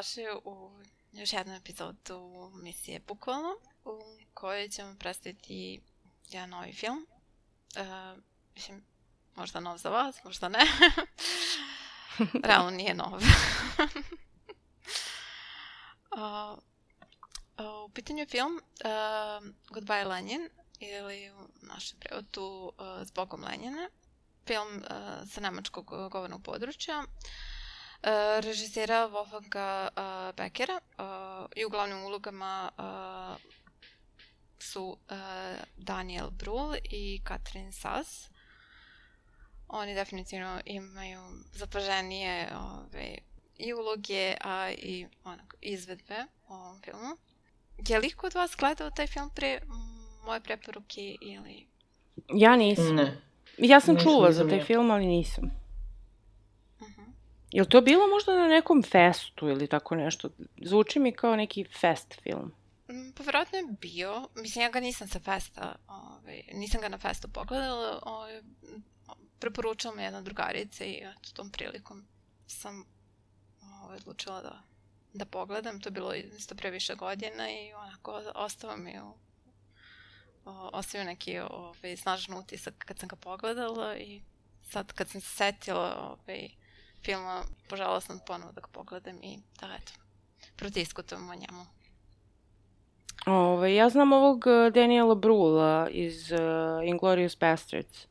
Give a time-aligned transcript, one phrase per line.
[0.00, 0.70] Dobrodošli u
[1.12, 4.00] još jednu epizodu misije Bukvalno, u
[4.34, 5.80] kojoj ćemo predstaviti
[6.28, 7.06] jedan novi film.
[7.76, 8.18] Uh,
[8.54, 8.84] mislim,
[9.36, 10.58] možda nov za vas, možda ne.
[12.48, 13.12] Realno nije nov.
[16.16, 16.58] uh,
[17.86, 18.60] u pitanju je film uh,
[19.70, 20.48] Goodbye Lenin
[20.78, 23.90] ili u našem prevodu uh, Zbogom Lenjina.
[24.46, 24.82] Film uh,
[25.30, 26.98] sa nemačkog govornog područja.
[26.98, 27.04] Uh,
[28.40, 33.50] režisera Wolfganga uh, Beckera uh, i u glavnim ulogama uh,
[34.58, 35.16] su uh,
[35.76, 38.30] Daniel Brühl i Katrin Sass.
[39.68, 41.20] Oni definitivno imaju
[41.52, 43.18] zapaženije ove,
[43.58, 47.16] i uloge, a i onako, izvedbe u ovom filmu.
[47.88, 49.60] Je li kod vas gledao taj film pre
[50.24, 51.66] moje preporuke ili...
[52.34, 52.94] ja nisam.
[52.94, 53.20] Ne.
[53.58, 54.64] Ja sam Nisam, čula nisam za taj ja.
[54.64, 55.59] film, ali nisam.
[57.50, 60.30] Je li to bilo možda na nekom festu ili tako nešto?
[60.64, 62.52] Zvuči mi kao neki fest film.
[62.90, 66.98] Mm, Pa verovatno je bio, mislim ja ga nisam sa festa, ovaj, nisam ga na
[66.98, 68.42] festu pogledala, ovaj,
[69.38, 72.04] preporučila me jedna drugarica i eto, tom prilikom
[72.46, 72.84] sam
[73.62, 74.62] ovaj, odlučila da,
[75.12, 79.14] da pogledam, to je bilo isto pre više godina i onako ostao mi u
[80.72, 84.22] ostavio neki ovaj, snažan utisak kad sam ga pogledala i
[84.62, 86.50] sad kad sam se setila ovaj,
[87.04, 89.92] filma, požela sam ponovo da ga pogledam i da eto,
[90.56, 91.66] protiskutujem o njemu.
[93.26, 96.38] Ove, ja znam ovog uh, Daniela Brula iz uh,
[96.84, 98.06] Inglourious Bastards.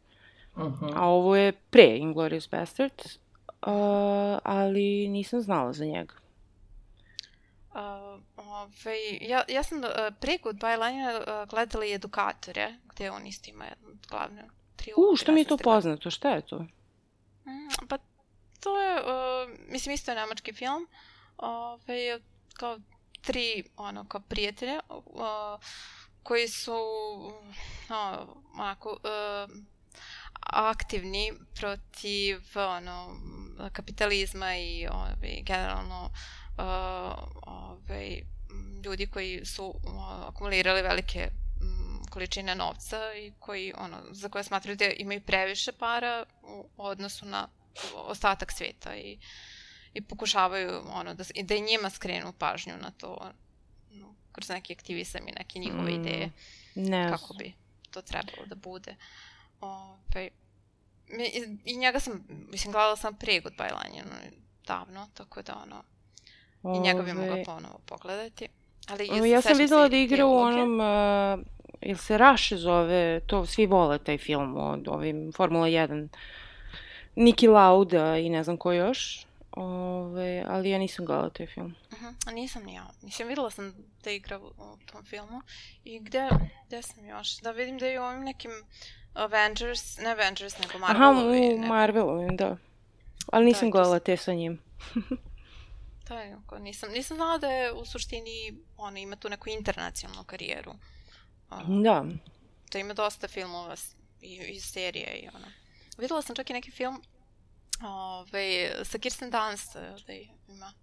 [0.57, 0.85] Mhm.
[0.95, 3.15] A ovo je pre Inglourious Bastards.
[3.61, 6.13] Uh, ali nisam znala za njega.
[7.71, 9.85] Uh, ovaj, ja, ja sam uh,
[10.19, 14.93] pre Goodbye Lenina uh, gledala i edukatore, gde on isto ima jednu od glavne tri
[14.97, 16.11] U, što mi je to poznato?
[16.11, 16.59] Šta je to?
[16.59, 17.97] Mm, pa
[18.59, 20.87] to je, uh, mislim, isto je nemački film,
[21.37, 22.19] ovaj,
[22.53, 22.79] kao
[23.21, 25.59] tri, ono, kao prijatelja, uh,
[26.23, 26.73] koji su,
[27.89, 29.55] uh, onako, uh,
[30.41, 33.15] aktivni protiv, ono,
[33.73, 36.05] kapitalizma i, ovaj, generalno,
[36.57, 36.63] uh,
[37.41, 38.21] ovaj,
[38.85, 41.29] ljudi koji su uh, akumulirali velike
[42.09, 47.47] količine novca i koji, ono, za koje smatraju da imaju previše para u odnosu na
[47.95, 49.17] ostatak sveta i,
[49.93, 53.31] i pokušavaju ono, da, da i njima skrenu pažnju na to
[53.91, 56.31] no, kroz neki aktivizam i neke njihove Mm, ideje
[56.75, 57.53] Ne kako bi
[57.91, 58.95] to trebalo da bude.
[59.61, 60.29] Ove,
[61.07, 64.05] mi- i, I njega sam, mislim, gledala sam prije Goodbye Lenin,
[64.67, 65.83] davno, tako da ono,
[66.75, 68.47] i njega bi mogla Ove, ponovo pogledati.
[68.87, 71.45] Ali Ovo, ja sam videla da igra u onom, uh,
[71.81, 76.07] jel se Rush zove, to svi vole taj film od ovim Formula 1.
[77.19, 79.25] Niki Lauda i ne znam ko još.
[79.51, 81.75] Ove, ali ja nisam gledala taj film.
[81.93, 82.87] Mhm, a nisam ni ja.
[83.01, 85.41] Mislim, videla sam da igra u, u tom filmu.
[85.83, 86.29] I gde,
[86.67, 87.37] gde sam još?
[87.37, 88.51] Da vidim da je u ovim nekim
[89.13, 91.53] Avengers, ne Avengers, nego Aha, Marvelovi.
[91.55, 92.57] u ne, Marvelovim, da.
[93.31, 94.61] Ali nisam to gledala te sa njim.
[96.07, 100.23] to je, ako nisam, nisam znala da je u suštini, ona ima tu neku internacionalnu
[100.23, 100.71] karijeru.
[101.49, 102.05] A, Da.
[102.71, 103.75] da ima dosta filmova
[104.21, 105.47] i, i serije i ono.
[105.99, 107.01] Videla sam čak i neki film
[107.83, 109.73] ove, sa Kirsten Dunst,
[110.07, 110.13] da
[110.47, 110.73] ima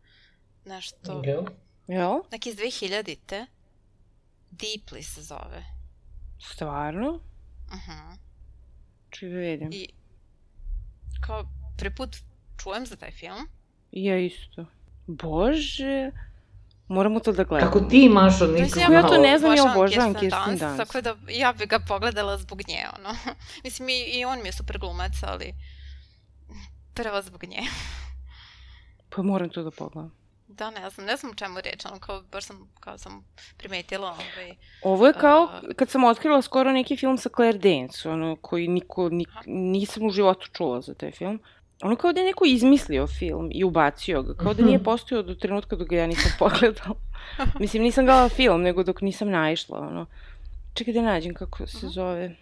[0.65, 1.45] nešto, Jel?
[1.87, 2.21] Jel?
[2.33, 3.47] neki iz 2000-te.
[4.51, 5.65] Deeply se zove.
[6.41, 7.21] Stvarno?
[7.73, 8.15] Mhm.
[9.11, 9.71] Čekaj da vidim.
[9.73, 9.89] I
[11.21, 12.17] kao prvi put
[12.63, 13.49] čujem za taj film.
[13.93, 14.67] Ja isto.
[15.07, 16.11] Bože.
[16.89, 17.73] Moramo to da gledamo.
[17.73, 20.77] Kako ti, Mašo, Mislim, nikako Kako ja to ne znam, ja obožavam Kirsten Dunst.
[20.77, 23.17] Tako da ja bi ga pogledala zbog nje, ono.
[23.65, 25.55] Mislim, i, i on mi je super glumac, ali
[26.95, 27.63] prvo zbog nje.
[29.17, 30.13] Pa moram to da pogledam.
[30.49, 33.25] Da, ne znam, ne znam o čemu reč, ono, kao, baš sam, kao sam
[33.57, 38.07] primetila, ovaj, Ovo je kao A- kad sam otkrila skoro neki film sa Claire Danes,
[38.07, 41.41] ono, koji niko, nik, nisam u životu čula za taj film.
[41.83, 45.35] Ono kao da je neko izmislio film i ubacio ga, kao da nije postojao do
[45.35, 46.95] trenutka dok ga ja nisam pogledala.
[47.61, 50.07] Mislim, nisam gledala film, nego dok nisam naišla, ono.
[50.75, 51.89] Čekaj da nađem kako se Mhm.
[51.89, 52.37] zove.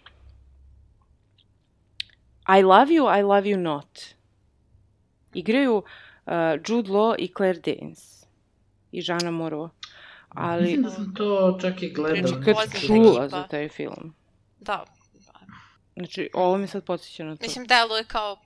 [2.49, 3.99] I love you, I love you not.
[5.33, 5.83] Igraju uh,
[6.67, 8.25] Jude Law i Claire Danes.
[8.91, 9.69] i Žana Moro.
[10.29, 12.23] Ali, Mislim da sam to čak i gledao.
[12.41, 14.13] Priča kad čula za taj film.
[14.59, 14.83] Da,
[15.95, 17.41] Znači, ovo mi sad podsjeća na to.
[17.41, 18.37] mislim, deluje kao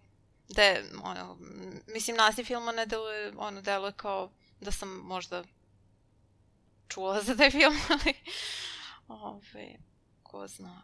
[0.49, 1.37] da je, ono,
[1.87, 4.31] mislim, naziv filma ne deluje, ono, deluje kao
[4.61, 5.43] da sam možda
[6.87, 8.13] čula za taj film, ali,
[9.07, 9.75] ove,
[10.23, 10.83] ko zna.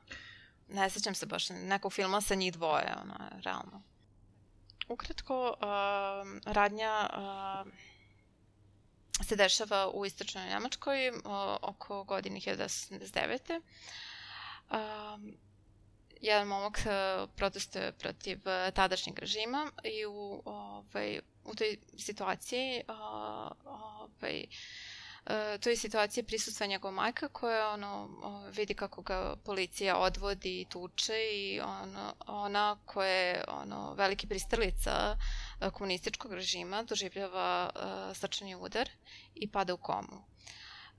[0.68, 3.82] Ne sećam se baš nekog filma sa njih dvoje, ono, realno.
[4.88, 7.72] Ukratko, um, radnja um,
[9.24, 11.16] se dešava u istočnoj Njemačkoj uh,
[11.62, 13.62] oko godine 1979.
[14.72, 15.38] Um,
[16.22, 22.96] jedan momak uh, protestuje protiv uh, tadašnjeg režima i u, ovaj, u toj situaciji uh,
[23.66, 24.46] ovaj,
[25.26, 30.66] uh, toj situaciji prisutstva njegova majka koja ono, uh, vidi kako ga policija odvodi i
[30.66, 35.18] tuče i ono, ona koja je ono, veliki pristrlica
[35.62, 38.90] uh, komunističkog režima doživljava uh, srčani udar
[39.36, 40.26] i pada u komu.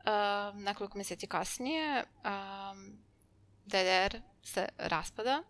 [0.07, 3.06] Uh, nekoliko meseci kasnije um,
[3.67, 5.43] DDR se raspada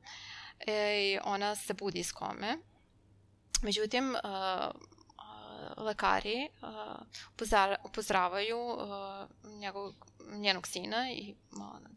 [0.66, 2.58] e, i ona se budi iz kome.
[3.62, 6.48] Međutim, uh, uh, lekari
[7.36, 9.92] upozara- upozoravaju uh, njegov,
[10.32, 11.34] njenog sina i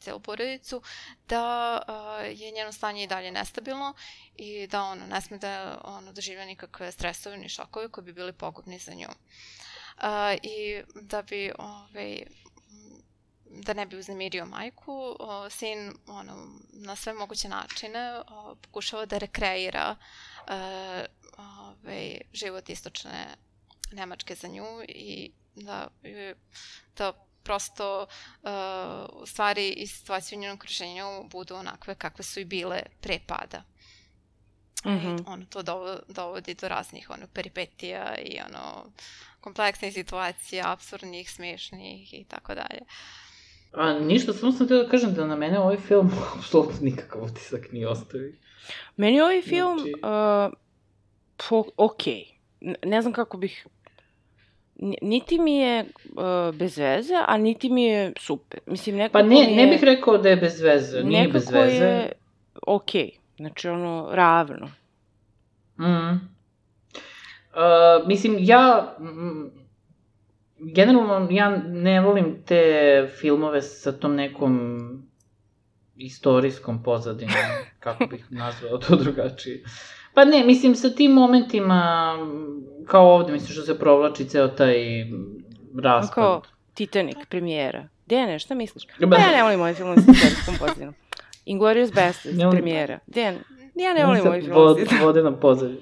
[0.02, 0.82] celu porodicu
[1.28, 1.76] da
[2.36, 3.94] je njeno stanje i dalje nestabilno
[4.36, 8.34] i da ono ne sme da ono doživlja nikakve stresove ni šokove koji bi bili
[8.34, 9.08] pogubni za nju.
[9.08, 10.06] Uh,
[10.44, 12.24] I da bi ovaj,
[13.50, 19.18] da ne bi uznemirio majku, o, sin ono, na sve moguće načine o, pokušava da
[19.18, 19.96] rekreira
[20.48, 21.06] e,
[21.38, 23.28] ovaj, život istočne
[23.92, 25.88] Nemačke za nju i da,
[26.98, 27.14] da
[27.44, 28.08] prosto
[28.44, 28.48] e,
[29.26, 33.64] stvari i situacije u njenom okruženju budu onakve kakve su i bile pre pada.
[34.86, 35.08] Mhm.
[35.08, 38.92] I ono, to dovo- dovodi do raznih ono, peripetija i ono,
[39.42, 42.82] kompleksnih situacija, absurdnih, smešnih i tako dalje.
[43.72, 47.72] A ništa, samo sam htio da kažem da na mene ovaj film apsolutno nikakav utisak
[47.72, 48.40] nije ostavi.
[48.98, 50.54] Meni ovaj film, Znači- uh,
[51.40, 52.08] po, ok.
[52.62, 53.68] N- Ne znam kako bih...
[55.02, 58.60] Niti mi je uh, bez veze, a niti mi je super.
[58.66, 61.34] Mislim, nekako Pa ne, mi ne je, bih rekao da je bez veze, nije nekako
[61.34, 61.76] bez veze.
[61.76, 62.12] je
[62.68, 62.90] ok.
[63.38, 64.70] Znači, ono, ravno.
[65.80, 66.12] Mm.
[66.14, 66.20] Uh,
[68.08, 68.96] mislim, ja...
[70.62, 72.64] generalno, ja ne volim te
[73.12, 74.80] filmove sa tom nekom
[75.98, 77.34] istorijskom pozadinom,
[77.80, 79.64] kako bih nazvao to drugačije.
[80.14, 82.16] Pa ne, mislim, sa tim momentima,
[82.86, 84.76] kao ovde, mislim, što se provlači ceo taj
[85.76, 86.16] raspad.
[86.16, 86.42] Kao
[86.74, 87.88] Titanic, premijera.
[88.06, 88.84] Dene, šta misliš?
[89.00, 90.94] Ba- Pa ja ne volim ovaj film sa istorijskom pozadinom.
[91.46, 93.00] Inglourious volim- premijera.
[93.08, 93.38] Den,
[93.76, 94.54] ja ne volim ovaj film.
[94.54, 95.78] vod, sa istorijskom- vode na pozadnju.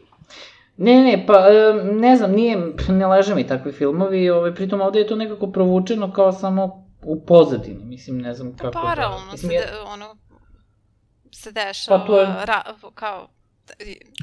[0.77, 1.45] Ne, ne, pa
[1.83, 2.57] ne znam, nije,
[2.89, 6.63] ne leže mi takvi filmovi, ovaj, pritom ovde je to nekako provučeno kao samo
[7.03, 9.37] u pozadini, mislim, ne znam kako Paralelno da...
[9.37, 10.17] se, Mislim, ja, de, ono,
[11.33, 12.63] se dešava, Pa to je- ra,
[12.93, 13.27] kao,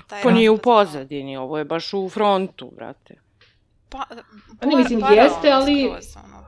[0.06, 3.14] taj To nije u pozadini, ovo je baš u frontu, brate.
[3.88, 4.04] Pa,
[4.60, 6.44] Pa ne, mislim, paralelno jeste, ali- skroz, ono,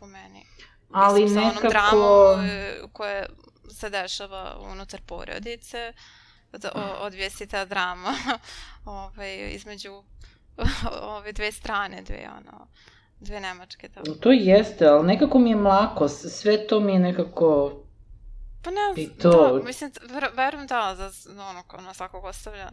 [0.00, 0.44] po meni.
[0.90, 1.68] ali Mislim, sa onom nekako...
[1.70, 3.26] dramom e, koja
[3.70, 6.02] se dešava unutar porodice, da,
[6.74, 8.14] o, odvije se ta drama
[8.84, 10.02] ovaj, između
[11.16, 12.66] ove dve strane, dve, ono,
[13.20, 13.88] dve nemačke.
[13.88, 14.14] Da.
[14.20, 17.72] To jeste, ali nekako mi je mlako, sve to mi je nekako...
[18.64, 20.96] Pa ne to- da, mislim, ver, verujem da,
[21.36, 22.70] da ono, kao na svakog ostavlja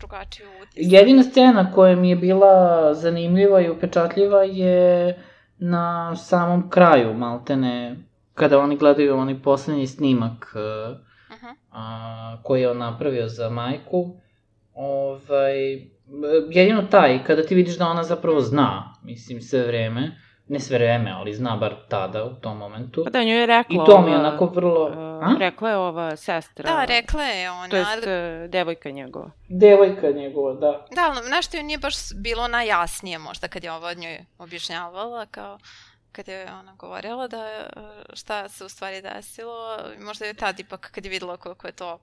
[0.00, 0.92] drugačiju utisak.
[0.92, 5.18] Jedina scena koja mi je bila zanimljiva i upečatljiva je
[5.58, 7.96] na samom kraju, maltene,
[8.34, 10.96] kada oni gledaju onaj poslednji snimak uh,
[11.50, 14.16] Uh a, koji je on napravio za majku,
[14.74, 15.80] ovaj, e,
[16.50, 21.10] jedino taj, kada ti vidiš da ona zapravo zna, mislim, sve vreme, ne sve vreme,
[21.10, 23.04] ali zna bar tada, u tom momentu.
[23.04, 24.84] Pa da, njoj je rekla I to mi je onako vrlo...
[24.86, 25.36] uh, A?
[25.38, 26.74] rekla je ova sestra.
[26.74, 29.30] Da, rekla je ona, To jest, ali, uh, devojka njegova.
[29.48, 30.86] Devojka njegova, da.
[30.94, 35.26] da, ali nešto joj nije baš bilo najjasnije možda kad je ovo od njoj objašnjavala,
[35.26, 35.58] kao
[36.12, 37.66] kad je ona govorila da e,
[38.12, 41.98] šta se u stvari desilo, možda je tad ipak kad je videla koliko je to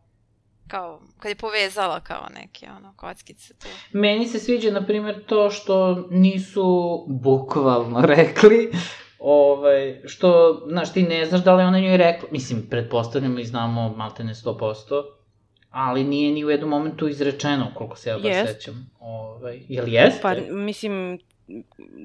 [0.68, 3.68] kao, kad je povezala kao neke ono, kockice tu.
[3.92, 8.72] Meni se sviđa, na primjer, to što nisu bukvalno rekli,
[9.20, 13.94] ovaj, što, znaš, ti ne znaš da li ona njoj rekla, mislim, pretpostavljamo i znamo
[13.96, 15.04] maltene 100%,
[15.70, 18.90] ali nije ni u jednom momentu izrečeno, koliko se ja baš sećam.
[19.00, 20.20] Ovaj, jel jeste?
[20.22, 21.20] Pa, mislim,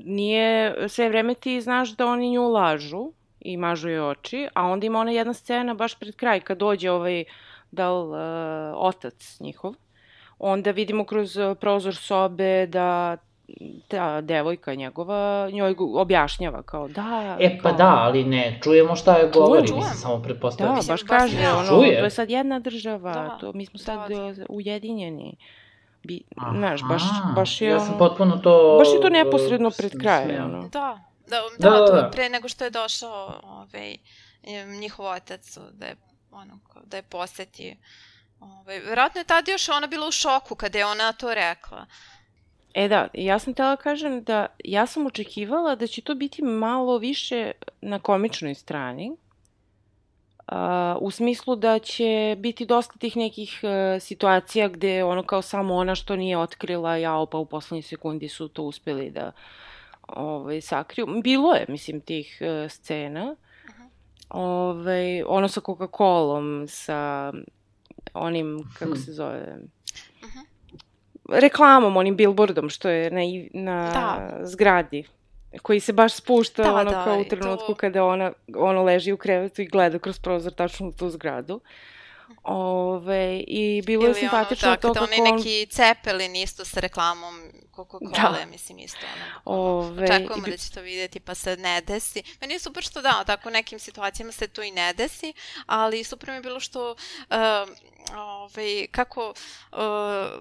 [0.05, 4.87] nije, sve vreme ti znaš da oni nju lažu i mažu joj oči, a onda
[4.87, 7.25] ima ona jedna scena baš pred kraj, kad dođe ovaj,
[7.71, 8.17] da li, uh,
[8.77, 9.75] otac njihov,
[10.39, 13.17] onda vidimo kroz uh, prozor sobe da
[13.89, 17.37] ta devojka njegova njoj objašnjava kao da...
[17.41, 19.79] E, pa kao, da, ali ne, čujemo šta je govori, čujem.
[19.79, 20.77] mislim, samo Da, pretpostavljam.
[20.77, 24.09] Mislim, baš baš kaže, ono, to je sad jedna država, Da, to, mi smo sad
[24.09, 25.37] da, uh, ujedinjeni.
[26.05, 26.23] Bi,
[26.57, 28.77] znaš, baš, Aha, baš je Ja sam potpuno to...
[28.79, 30.45] Baš je to neposredno uh, pred kraj, smeo.
[30.45, 30.69] ono.
[30.69, 32.11] Da, da, Da, da, da, da.
[32.11, 33.97] pre nego što je došao ovaj,
[34.81, 35.97] njihov otac, da je,
[36.31, 37.77] ono, da je poseti.
[38.41, 41.87] Ovaj, verovatno je tad još ona bila u šoku kada je ona to rekla.
[42.75, 46.99] E da, ja sam tela kažem da ja sam očekivala da će to biti malo
[46.99, 49.17] više na komičnoj strani.
[50.47, 55.75] A, u smislu da će biti dosta tih nekih e, situacija gde ono kao samo
[55.75, 59.33] ona što nije otkrila, jao pa u poslednjoj sekundi su to uspeli da
[60.09, 61.07] ovaj, sakriju.
[61.23, 63.37] Bilo je, mislim, tih e, scena.
[64.31, 67.33] Ovaj, ono sa Coca-Colom, sa
[68.15, 68.97] onim, kako Hm.
[68.97, 69.57] se zove,
[70.19, 70.39] Mhm.
[71.31, 73.21] reklamom, onim billboardom što je na,
[73.55, 74.39] na Da.
[74.43, 75.05] zgradi
[75.63, 79.13] koji se baš spušta Da, ono da, kao u trenutku to- kada ona ono leži
[79.13, 81.61] u krevetu i gleda kroz prozor tačno u tu zgradu.
[82.45, 85.37] Ove, I bilo je Ili simpatično ono, da, to kako onaj on...
[85.37, 88.47] neki cepelin isto sa reklamom Coca-Cola, Da.
[88.47, 89.59] mislim isto ono.
[89.59, 92.23] Ove, Očekujemo i- da će to vidjeti pa se ne desi.
[92.41, 95.33] Meni je super što da, tako u nekim situacijama se to i ne desi,
[95.67, 96.97] ali super mi je bilo što uh,
[98.13, 99.35] ovaj, kako
[99.73, 99.79] uh,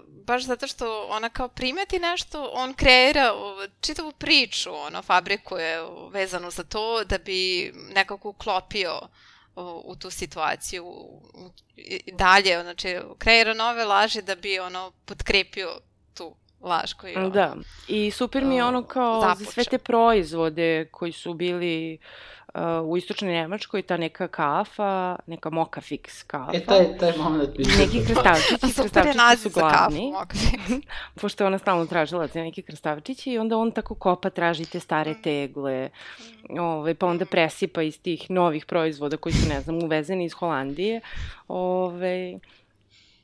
[0.07, 3.41] baš zato što ona kao primeti nešto, on kreira uh,
[3.81, 9.00] čitavu priču, ono, fabrikuje uh, vezano za to da bi nekako uklopio
[9.55, 11.22] u, u tu situaciju u,
[11.77, 15.70] i- dalje, znači kreira nove laži da bi ono potkrepio
[16.13, 17.55] tu laž koju Da,
[17.88, 19.63] i super mi je ono kao za sve započeo.
[19.63, 22.05] te proizvode koji su bili uh,
[22.86, 26.51] u istočnoj Nemačkoj, ta neka kafa, neka moka fix kafa.
[26.53, 30.12] E, taj, taj moment mi neki krestavčići naziv su kafu, gladni.
[30.12, 30.34] mogu
[31.22, 34.79] pošto je ona stalno tražila te neke krastavčiće i onda on tako kopa traži te
[34.79, 35.22] stare Mm.
[35.22, 35.89] tegle,
[36.50, 41.01] ovaj, pa onda presipa iz tih novih proizvoda koji su, ne znam, uvezeni iz Holandije.
[41.48, 42.39] Ovaj,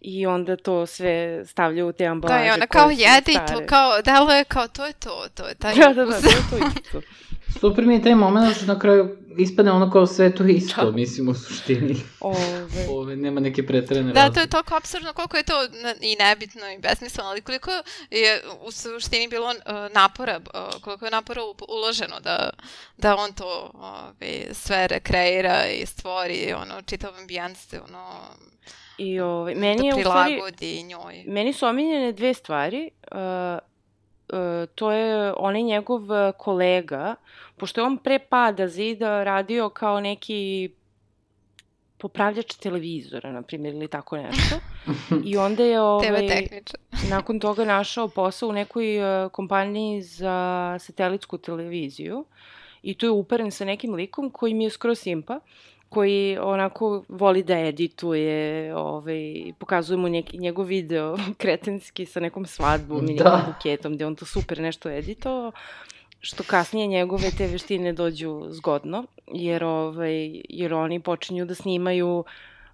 [0.09, 3.65] I onda to sve stavlja u te ambalaže Da, i ona kao jede i to
[3.65, 6.43] kao, delo je kao, to je to, to je taj Da, da, da, to je
[6.49, 7.01] to isto.
[7.61, 10.91] Super mi je taj moment što na kraju ispadne ono kao sve to isto, Da.
[10.91, 11.95] mislim, u suštini.
[12.19, 15.67] Ove, Ove, nema neke pretrene Da, to je toliko absurdno koliko je to
[16.01, 17.71] i nebitno i besmisleno, ali koliko
[18.11, 19.55] je u suštini bilo uh,
[19.93, 22.49] napora, uh, koliko je napora uloženo da,
[22.97, 28.05] da on to ove, sve rekreira i stvori ono, čitav ambijans, ono,
[28.97, 31.23] I ovaj, meni da je u stvari, prilagodi njoj.
[31.27, 32.89] meni su omiljene dve stvari.
[33.11, 37.15] Uh, uh, to je onaj njegov uh, kolega,
[37.57, 40.69] pošto je on pre pada zida radio kao neki
[41.97, 44.55] popravljač televizora, na primjer, ili tako nešto.
[45.23, 46.47] I onda je ovaj,
[47.09, 52.25] nakon toga našao posao u nekoj uh, kompaniji za satelitsku televiziju
[52.81, 55.39] i tu je uperen sa nekim likom koji mi je skroz simpa
[55.89, 62.97] koji onako voli da edituje, ovaj, pokazuje mu neki, njegov video kretenski sa nekom svadbom
[62.97, 63.45] i nekim Da.
[63.47, 65.51] buketom gde on to super nešto editovao
[66.19, 69.03] što kasnije njegove te veštine dođu zgodno,
[69.33, 72.23] jer, ovaj, jer oni počinju da snimaju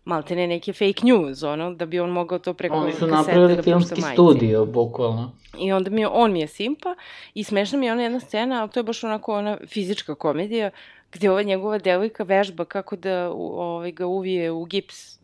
[0.06, 3.56] maltene neke fake news, ono, da bi on mogao to preko Oni su kasete napravili
[3.56, 4.16] da filmski pušta majci.
[4.16, 5.32] studio, bukvalno.
[5.60, 6.96] I onda mi je, on mi je simpa
[7.34, 10.72] i smešna mi je ona jedna scena, ali to je baš onako ona fizička komedija,
[11.14, 15.20] gde ova njegova devojka vežba kako da ovaj, ga uvije u gips.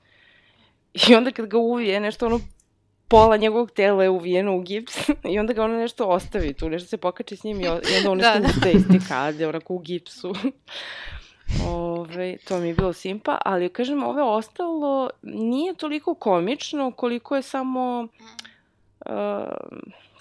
[1.09, 2.39] I onda kad ga uvije, nešto ono
[3.07, 6.89] pola njegovog tela je uvijeno u gips i onda ga ona nešto ostavi tu, nešto
[6.89, 7.67] se pokače s njim i, i
[7.97, 8.47] onda on Da, nešto da.
[8.47, 10.33] ustaje iz te kade, onako u gipsu.
[11.67, 17.41] Ove, to mi je bilo simpa, ali kažem, ove ostalo nije toliko komično koliko je
[17.41, 18.07] samo
[19.05, 19.13] uh,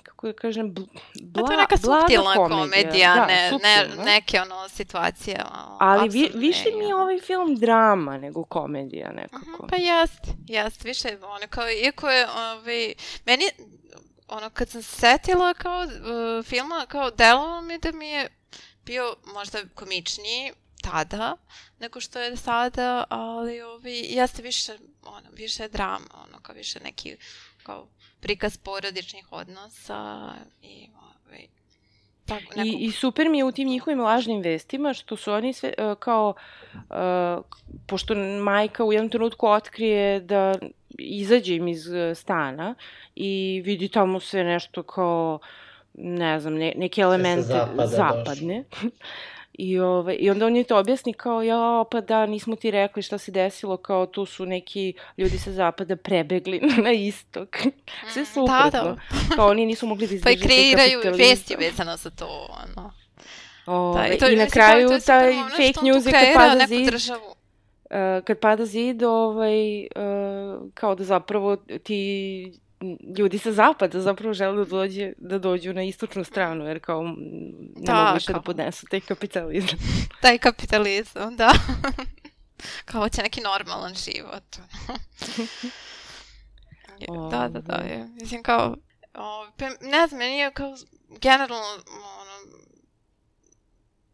[0.02, 0.82] kako da kažem, bl,
[1.22, 2.58] bla, Pa to je neka blaga suptilna komedija.
[2.58, 5.44] komedija, da, ne, ne, neke ono situacije.
[5.52, 7.02] Malo, Ali vi, više mi je ono.
[7.02, 9.50] ovaj film drama nego komedija nekako.
[9.62, 12.94] Mhm, Pa jest, jest, više ono kao, iako je, ovaj,
[13.26, 13.44] meni,
[14.28, 18.28] ono, kad sam se setila kao uh, filma, kao delovalo mi da mi je
[18.84, 20.52] bio možda komičniji
[20.82, 21.36] tada,
[21.78, 26.80] nego što je sada, ali ovi, jeste više, ono, više je drama, ono, kao više
[26.80, 27.16] neki,
[27.62, 27.88] kao
[28.20, 30.32] prikaz porodičnih odnosa
[30.62, 31.46] i, ovaj,
[32.26, 35.52] tako, I, nekog, I super mi je u tim njihovim lažnim vestima što su oni
[35.52, 36.34] sve uh, kao,
[36.74, 37.44] uh,
[37.86, 40.54] pošto majka u jednom trenutku otkrije da
[40.98, 42.74] izađe im iz uh, stana
[43.14, 45.38] i vidi tamo sve nešto kao,
[45.94, 48.64] ne znam, ne, neke elemente zapada zapadne.
[49.58, 53.02] I, ove, I onda on je to objasni kao, ja, pa da, nismo ti rekli
[53.02, 57.56] šta se desilo, kao tu su neki ljudi sa zapada prebegli na istok.
[58.12, 58.96] Sve su Da, da.
[59.36, 62.92] Kao oni nisu mogli da Pa i kreiraju vesti vezano za to, ono.
[63.66, 66.66] Ove, Da, i, to, I na kraju super taj što fake news je kad pada
[66.66, 66.86] zid.
[66.86, 67.28] državu.
[67.28, 72.52] Uh, kad pada zid, ovaj, uh, kao da zapravo ti
[73.18, 77.14] ljudi sa zapada zapravo žele da, dođe, da dođu na istočnu stranu, jer kao ne
[77.76, 79.78] Da, mogu više da podnesu taj kapitalizam.
[80.22, 81.52] Taj kapitalizam, da.
[82.84, 84.44] Kao će neki normalan život.
[87.30, 87.74] da, da, da.
[87.74, 87.88] Ovaj.
[87.88, 88.08] Je.
[88.20, 88.76] Mislim kao,
[89.14, 90.76] o, pa, ne znam, meni je kao
[91.20, 91.66] generalno
[92.20, 92.58] ono,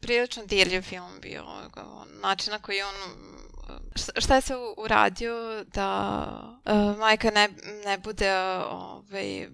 [0.01, 1.45] prilično dirljiv film bio.
[1.75, 2.95] Kao, način na koji on
[4.17, 7.49] šta, je se uradio da uh, majka ne,
[7.85, 8.37] ne bude
[8.71, 9.49] ovaj,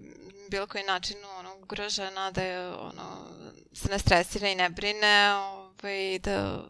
[0.49, 3.27] bilo koji način ono, ugrožena, da je ono,
[3.73, 6.63] se ne stresira i ne brine, ovaj, da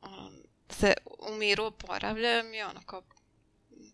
[0.00, 0.30] ono,
[0.70, 0.94] se
[1.28, 3.02] u miru oporavlja je ono kao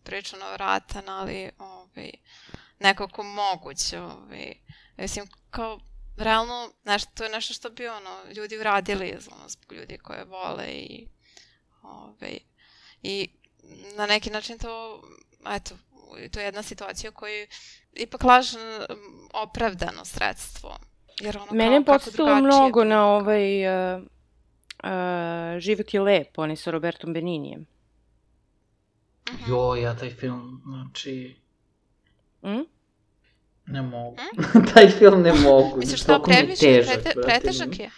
[0.03, 2.11] prilično navratan, ali ovaj,
[2.79, 3.99] nekako moguće.
[4.01, 4.53] Ovaj.
[4.97, 5.79] Mislim, kao
[6.17, 10.67] realno, nešto, to je nešto što bi ono, ljudi uradili ono, zbog ljudi koje vole
[10.67, 11.07] i
[11.81, 12.39] ovaj,
[13.03, 13.29] i
[13.97, 15.01] na neki način to,
[15.49, 15.75] eto,
[16.31, 17.47] to je jedna situacija u kojoj
[17.93, 18.47] ipak laž
[19.33, 20.77] opravdano sredstvo.
[21.19, 24.01] Jer ono Mene je podsjetilo mnogo na ovaj uh,
[24.83, 27.65] uh, Život je lep, oni sa Robertom Beninijem.
[29.29, 29.51] Mhm.
[29.51, 31.41] Jo, ja taj film, znači,
[32.43, 32.65] Mm?
[33.65, 34.17] ne mogu.
[34.73, 35.77] taj film ne mogu.
[35.77, 37.27] Misliš što previše, težak, prete, brate.
[37.27, 37.89] pretežak je?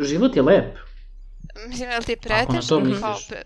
[0.00, 0.78] Život je lep.
[1.68, 2.68] Mislim, je li ti pretežak?
[2.68, 3.28] Kao, misliš.
[3.28, 3.42] pre...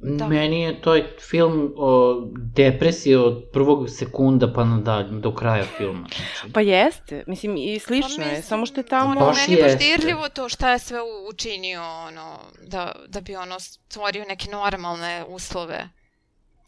[0.00, 0.28] Da.
[0.28, 6.08] Meni je to film o depresiji od prvog sekunda pa nadalje, do kraja filma.
[6.08, 6.52] Znači.
[6.52, 9.10] Pa jeste, mislim i slično Pa je, mislim, samo što je tamo...
[9.10, 9.84] Ono, Baš meni je jeste.
[9.84, 10.98] dirljivo to šta je sve
[11.30, 15.88] učinio, ono, da, da bi ono stvorio neke normalne uslove.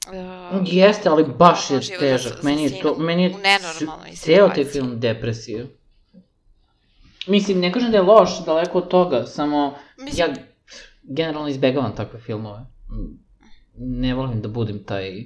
[0.06, 2.42] Uh, Jeste, ali baš je težak.
[2.42, 3.34] Meni je to, meni je
[4.16, 5.66] ceo taj film depresija.
[7.26, 10.34] Mislim, ne kažem da je loš, daleko od toga, samo Mislim- ja
[11.04, 12.60] generalno izbegavam takve filmove.
[13.74, 15.24] Ne volim da budem taj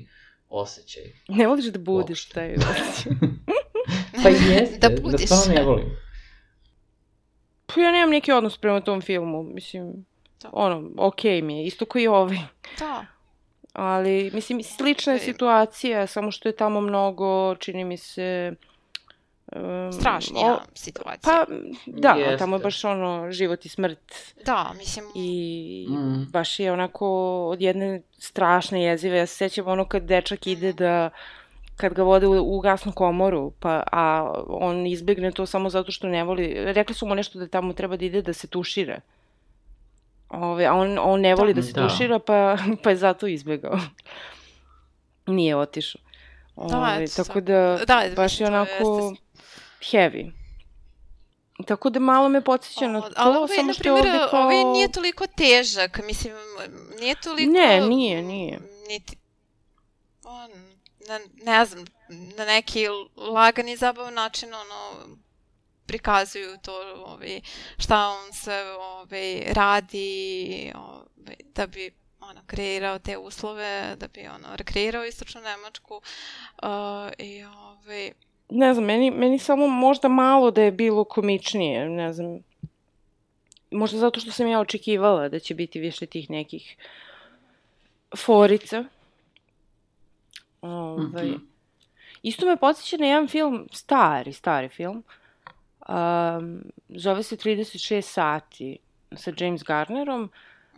[0.49, 1.03] osjećaj.
[1.29, 2.35] Ne voliš da budeš Uopšte.
[2.35, 2.55] taj...
[4.23, 5.27] Pa i jeste, Da da, budiš.
[5.27, 5.97] stvarno ne volim.
[7.67, 10.05] Pa ja nemam neki odnos prema tom filmu, mislim,
[10.43, 10.51] Da.
[10.53, 12.39] ono, okej mi je, isto kao i ovaj.
[12.79, 13.07] Da.
[13.73, 18.53] Ali, mislim, slična je situacija, samo što je tamo mnogo, čini mi se...
[19.53, 21.21] Um, Strašnija o- situacija.
[21.47, 21.47] Pa,
[21.87, 22.37] da, Jeste.
[22.37, 23.99] tamo je baš ono, život i smrt
[24.45, 26.25] Da, mislim, i Mm.
[26.25, 27.07] baš je onako
[27.47, 29.19] od jedne strašne jezive.
[29.19, 31.11] Ja se sećam ono kad dečak ide da
[31.77, 36.07] kad ga vode u, u gasnu komoru, pa, a on izbegne to samo zato što
[36.07, 39.01] ne voli, rekli su mu nešto da tamo treba da ide da se tušira.
[40.31, 41.83] Ove, a on, on ne voli da, se Da.
[41.83, 43.79] tušira, pa, pa je zato izbegao.
[45.27, 46.01] Nije otišao.
[46.59, 49.24] Da, Ove, eto, tako da, da, baš je onako jeste
[49.91, 50.33] heavy.
[51.67, 54.43] Tako da malo me podsjeća na to, ali ovaj, samo što je primjer, ovde kao...
[54.43, 56.35] ovaj nije toliko težak, mislim,
[57.01, 57.53] nije toliko...
[57.53, 58.61] Ne, nije, nije.
[58.89, 59.17] Niti,
[60.25, 60.51] on,
[61.09, 65.07] na, ne znam, na neki lagan i zabavan način, ono,
[65.87, 66.73] prikazuju to,
[67.07, 67.41] ovaj,
[67.79, 74.57] šta on sve ovaj, radi, ovaj, da bi ono, kreirao te uslove, da bi ono,
[74.57, 78.13] rekreirao istočnu Nemačku uh, i ovaj,
[78.51, 82.39] Ne znam, meni, meni samo možda malo da je bilo komičnije, ne znam.
[83.71, 86.77] Možda zato što sam ja očekivala da će biti više tih nekih
[88.17, 88.85] forica.
[90.61, 91.27] Ovaj.
[91.27, 91.35] Mhm.
[92.23, 95.05] Isto me podsjeća na jedan film, stari, stari film.
[95.89, 98.79] Um, zove se 36 sati
[99.17, 100.23] sa James Garnerom,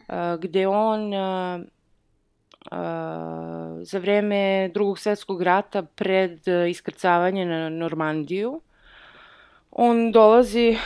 [0.08, 1.60] uh, gde on uh,
[3.82, 8.60] za vreme drugog svetskog rata pred uh, iskrcavanje na Normandiju
[9.78, 10.76] on dolazi,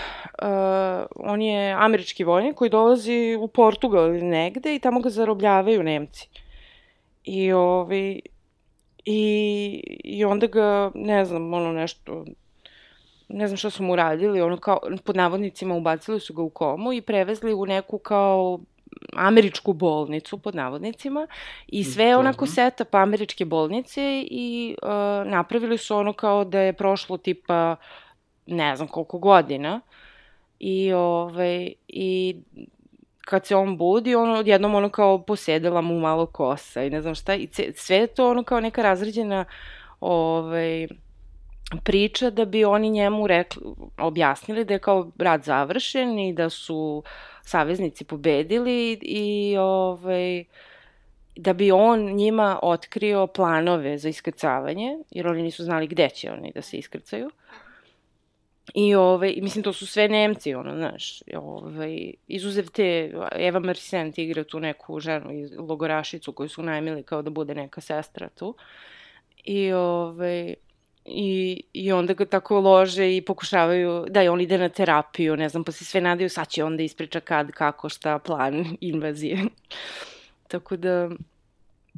[0.43, 5.83] uh, on je američki vojnik koji dolazi u Portugal ili negde i tamo ga zarobljavaju
[5.83, 6.29] Nemci.
[7.25, 8.23] I ovi,
[9.05, 12.25] i, i onda ga, ne znam, ono nešto,
[13.29, 16.93] ne znam šta su mu radili, ono kao, pod navodnicima ubacili su ga u komu
[16.93, 18.61] i prevezli u neku kao
[19.13, 21.27] američku bolnicu, pod navodnicima,
[21.67, 22.55] i sve je onako Dobro.
[22.55, 24.89] setup američke bolnice i uh,
[25.31, 27.77] napravili su ono kao da je prošlo tipa
[28.47, 29.81] ne znam koliko godina
[30.59, 32.37] i ovaj i
[33.21, 37.15] kad se on budi, ono odjednom ono kao posedela mu malo kosa i ne znam
[37.15, 39.45] šta i ce, sve je to ono kao neka razređena
[40.01, 40.89] ovaj
[41.85, 43.63] priča da bi oni njemu rekli,
[43.99, 47.03] objasnili da je kao rat završen i da su
[47.51, 50.45] saveznici pobedili i ovaj,
[51.37, 56.53] da bi on njima otkrio planove za iskrcavanje, jer oni nisu znali gde će oni
[56.55, 57.31] da se iskrcaju.
[58.75, 64.45] I ove, mislim, to su sve Nemci, ono, znaš, ove, izuzev te, Eva Mersent igra
[64.45, 68.55] tu neku ženu iz logorašicu koju su najmili kao da bude neka sestra tu.
[69.45, 70.55] I, ove,
[71.05, 75.49] i, i onda ga tako lože i pokušavaju, da, i on ide na terapiju, ne
[75.49, 79.45] znam, pa se sve nadaju, sad će onda ispriča kad, kako, šta, plan invazije.
[80.51, 81.11] tako da,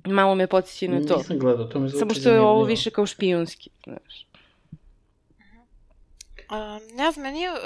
[0.05, 1.17] malo me podsjeća na to.
[1.17, 4.27] Nisam gledao, to mi zvuči Samo što je ovo više kao špijunski, znaš.
[6.53, 7.59] Uh, ne znam, meni je, uh,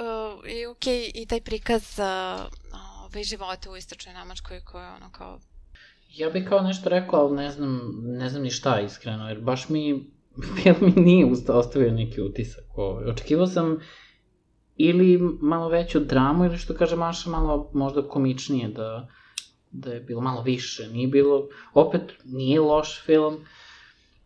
[0.45, 2.47] je okay i taj prikaz uh,
[3.05, 5.39] ove života u istočnoj Nemačkoj koja je ono kao...
[6.11, 9.69] Ja bih kao nešto rekao, ali ne znam, ne znam ni šta iskreno, jer baš
[9.69, 10.07] mi
[10.63, 12.65] film mi nije ostavio neki utisak.
[12.75, 13.05] Ovaj.
[13.05, 13.79] Očekivao sam
[14.77, 19.09] ili malo veću dramu, ili što kaže Maša, malo možda komičnije, da,
[19.71, 20.89] da je bilo malo više.
[20.89, 23.45] Nije bilo, opet, nije loš film,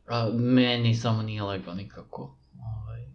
[0.06, 2.36] a meni samo nije legao nikako.
[2.54, 3.06] Ovaj.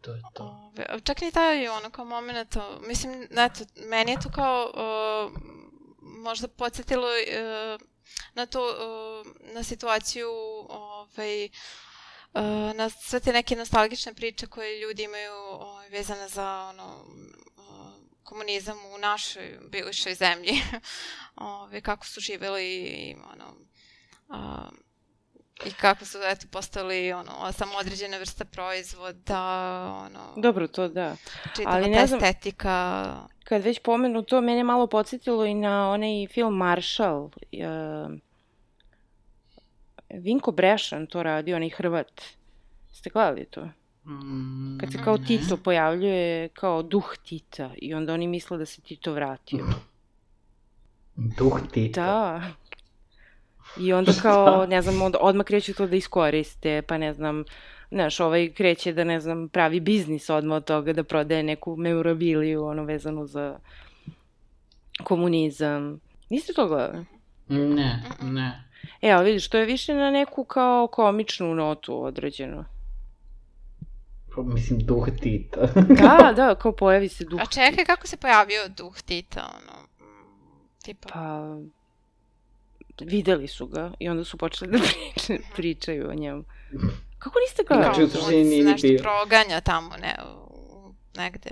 [0.00, 0.72] To je to.
[1.04, 2.56] Čak ni taj ono kao moment,
[2.88, 5.32] mislim, eto, meni je to kao uh,
[6.02, 7.95] možda podsjetilo uh,
[8.34, 10.30] na to, uh, na situaciju
[10.68, 17.04] ovaj, uh, na sve te neke nostalgične priče koje ljudi imaju ovaj, vezane za ono,
[17.56, 17.92] uh,
[18.22, 20.60] komunizam u našoj bivšoj zemlji.
[21.36, 23.54] ovaj, kako su živeli i ono,
[24.28, 24.85] uh,
[25.64, 29.42] I kako su, eto, postali, ono, samo određene vrste proizvoda,
[30.06, 30.42] ono...
[30.42, 31.16] Dobro, to da.
[31.56, 33.28] Čitava Ali ne znam, estetika...
[33.44, 37.24] Kad već pomenu to, mene malo podsjetilo i na onaj film Marshall.
[37.24, 37.30] Uh,
[40.10, 42.22] Vinko Brešan to radi, onaj Hrvat.
[42.92, 43.68] Ste gledali to?
[44.06, 48.80] Mm, Kad se kao Tito pojavljuje kao duh Tita i onda oni misle da se
[48.80, 49.66] Tito vratio.
[51.16, 52.06] Duh Tita?
[52.06, 52.42] Da.
[53.80, 57.44] I onda kao, ne znam, od, odmah kreću to da iskoriste, pa ne znam,
[57.90, 62.64] znaš, ovaj kreće da, ne znam, pravi biznis odmah od toga, da prodaje neku memorabiliju,
[62.64, 63.58] ono, vezanu za
[65.04, 66.00] komunizam.
[66.30, 67.04] Niste to gledali?
[67.48, 68.64] Ne, ne.
[69.02, 72.64] E, ali vidiš, to je više na neku kao komičnu notu određeno.
[74.34, 75.60] Pa, mislim, duh Tita.
[76.02, 79.86] da, da, kao pojavi se duh A čekaj, kako se pojavio duh Tita, ono,
[80.82, 81.08] tipa?
[81.12, 81.56] Pa,
[83.00, 86.44] videli su ga i onda su počeli da priče, pričaju o njemu.
[87.18, 87.94] Kako niste gledali?
[87.94, 88.98] Znači, u suštini nije ni nešto bio.
[89.02, 91.50] proganja tamo, ne, u, negde,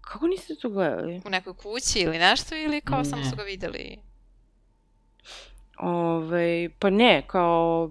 [0.00, 1.22] Kako niste to gledali?
[1.26, 3.04] u nekoj kući ili nešto, ili kao Ne.
[3.04, 3.98] samo su ga videli?
[5.78, 7.90] Ove, pa ne, kao,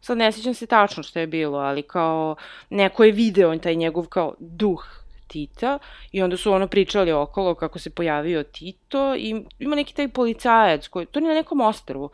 [0.00, 2.36] sad ne sjećam se tačno što je bilo, ali kao,
[2.70, 4.84] neko je video taj njegov kao duh
[5.28, 5.78] Tita
[6.12, 10.88] i onda su ono pričali okolo kako se pojavio Tito i ima neki taj policajac
[10.88, 12.10] koji, to je na nekom ostrvu.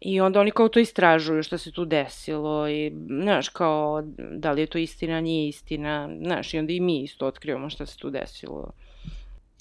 [0.00, 4.60] I onda oni kao to istražuju šta se tu desilo i, znaš, kao, da li
[4.60, 8.10] je to istina, nije istina, znaš, i onda i mi isto otkrivamo šta se tu
[8.10, 8.72] desilo.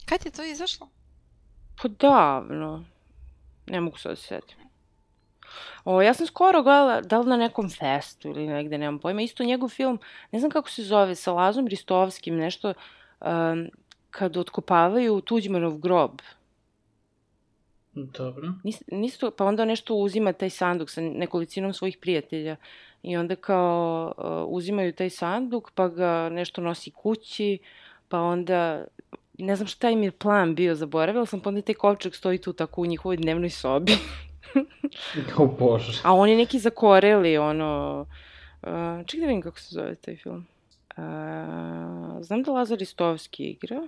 [0.06, 0.90] Kad je to izašlo?
[1.82, 2.86] Pa davno.
[3.68, 4.69] Ne mogu sad da se setim.
[5.86, 9.44] O, ja sam skoro gledala, da li na nekom festu ili negde, nemam pojma, isto
[9.44, 10.00] njegov film,
[10.32, 12.74] ne znam kako se zove, sa Lazom Ristovskim, nešto,
[13.22, 13.70] um,
[14.12, 16.22] kad otkopavaju Tuđmanov grob.
[17.94, 18.54] Dobro.
[18.64, 22.56] Nis, nisu, pa onda nešto uzima taj sanduk sa nekolicinom svojih prijatelja
[23.04, 27.58] i onda kao uh, uzimaju taj sanduk pa ga nešto nosi kući,
[28.08, 28.86] pa onda
[29.38, 32.54] ne znam šta im je plan bio, zaboravila sam, pa onda taj kovčeg stoji tu
[32.54, 33.92] tako u njihovoj dnevnoj sobi.
[35.38, 36.02] O bože.
[36.04, 38.06] A oni neki zakoreli, ono...
[38.62, 40.48] Uh, čekaj da vidim kako se zove taj film.
[40.98, 41.04] Uh,
[42.22, 43.88] znam da Lazar Istovski igra.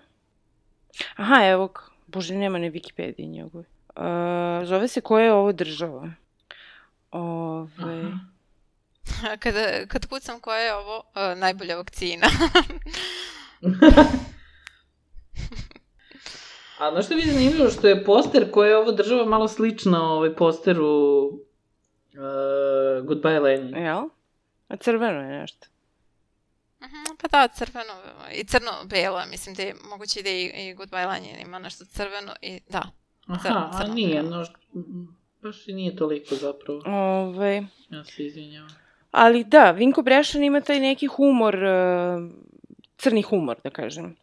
[1.15, 1.81] Aha, evo, ga.
[2.07, 3.65] bože, nema na Wikipediji njegove.
[3.95, 6.11] Uh, zove se Koja je ovo država?
[7.11, 7.69] Ove...
[7.79, 8.19] Aha.
[9.43, 12.27] Kada, kad kucam koja je ovo uh, najbolja vakcina.
[16.82, 17.70] A znaš što mi je zanimljivo?
[17.70, 21.41] Što je poster koji je ovo država malo slično ovaj posteru uh,
[23.08, 23.76] Goodbye Lenin.
[23.76, 24.04] Jel?
[24.67, 25.67] A crveno je nešto.
[26.82, 27.94] Mhm, pa da, crveno
[28.36, 32.60] i crno-belo, mislim da je moguće da i, i Goodbye Lenin ima nešto crveno i
[32.70, 32.84] da.
[33.28, 34.46] Aha, Crno, a crno, nije, no,
[35.41, 36.82] baš i nije toliko zapravo.
[36.86, 37.63] Ove...
[37.89, 38.70] Ja se izvinjavam.
[39.12, 42.32] Ali da, Vinko Brešan ima taj neki humor, uh,
[42.98, 44.15] crni humor, da kažem.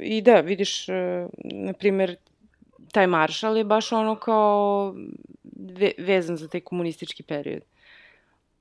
[0.00, 0.86] I da, vidiš,
[1.44, 2.16] na primer,
[2.92, 4.94] taj maršal je baš ono kao
[5.52, 7.62] ve vezan za taj komunistički period.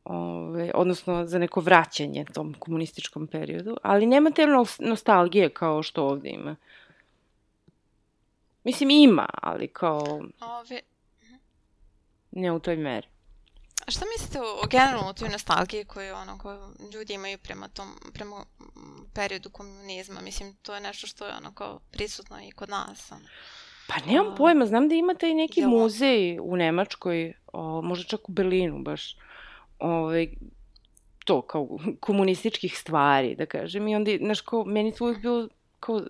[0.06, 4.48] ove, odnosno za neko vraćanje tom komunističkom periodu, ali nema te
[4.80, 6.56] nostalgije kao što ovde ima.
[8.64, 10.22] Mislim, ima, ali kao...
[10.42, 10.80] Ove...
[12.32, 13.08] Ne u toj meri.
[13.88, 16.60] A šta mislite o, o generalno o toj nostalgiji koju ono, koju
[16.94, 18.46] ljudi imaju prema tom, prema
[19.14, 20.22] periodu komunizma?
[20.22, 23.12] Mislim, to je nešto što je ono kao prisutno i kod nas.
[23.12, 23.26] Ono.
[23.88, 25.70] Pa nemam pojma, znam da imate i neki Jel...
[25.70, 29.18] muzej u Nemačkoj, o, možda čak u Berlinu baš,
[29.80, 30.28] ovaj,
[31.26, 33.88] to kao komunističkih stvari, da kažem.
[33.88, 35.48] I onda, znaš, kao, meni to uvijek bilo
[35.80, 36.02] kao,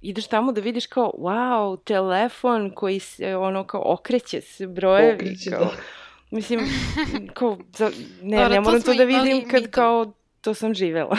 [0.00, 5.14] ideš tamo da vidiš kao, wow, telefon koji se, ono, kao, okreće se brojevi.
[5.14, 6.01] Okreće, kao, da.
[6.32, 6.60] Mislim,
[7.34, 7.90] kao, za,
[8.22, 11.16] ne, Dobro, ne moram to, to da vidim kad, kao, to sam živela.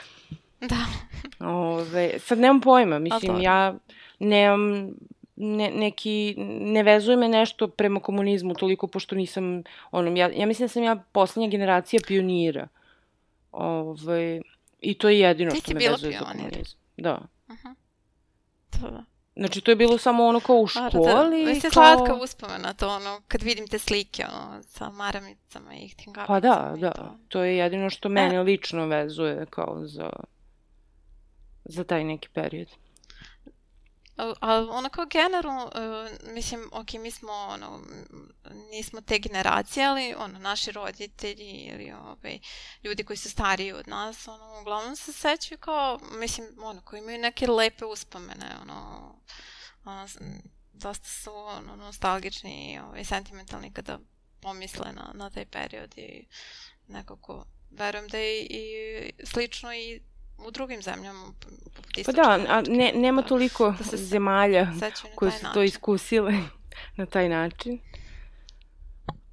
[0.70, 0.86] da.
[1.46, 3.74] Ove, sad nemam pojma, mislim, ja
[4.18, 4.90] nemam
[5.36, 10.64] ne, neki, ne vezuje me nešto prema komunizmu toliko, pošto nisam, ono, ja, ja mislim
[10.64, 12.68] da sam ja poslednja generacija pionira.
[13.52, 14.40] Ove,
[14.80, 16.78] I to je jedino Ti što me vezuje za komunizam.
[16.96, 17.20] Da.
[17.48, 17.74] Uh -huh.
[18.70, 19.11] To da.
[19.36, 20.90] Znači, to je bilo samo ono kao u školi.
[20.92, 21.60] Da, da.
[21.60, 21.70] kao...
[21.70, 26.26] slatka uspomena to, ono, kad vidim te slike, ono, sa maramicama i tim kapicama.
[26.26, 26.92] Pa da, da.
[26.92, 27.16] To.
[27.28, 28.42] to je jedino što mene e...
[28.42, 30.10] lično vezuje kao za,
[31.64, 32.68] za taj neki period.
[34.40, 37.80] Ali onako generalno, uh, mislim, ok, mi smo, ono,
[38.70, 42.38] nismo te generacije, ali ono, naši roditelji ili ovaj,
[42.82, 47.18] ljudi koji su stariji od nas, ono, uglavnom se sećaju kao, mislim, ono, koji imaju
[47.18, 49.10] neke lepe uspomene, ono,
[49.84, 50.06] ono
[50.72, 53.98] dosta su ono, nostalgični i ovaj, sentimentalni kada
[54.40, 56.26] pomisle na, na taj period i
[56.88, 60.00] nekako verujem da je i slično i
[60.46, 61.32] u drugim zemljama
[62.06, 63.28] Pa da, a ne, nema da.
[63.28, 64.66] toliko da se zemalja
[65.14, 65.54] koje su način.
[65.54, 66.32] to iskusile
[66.96, 67.80] na taj način.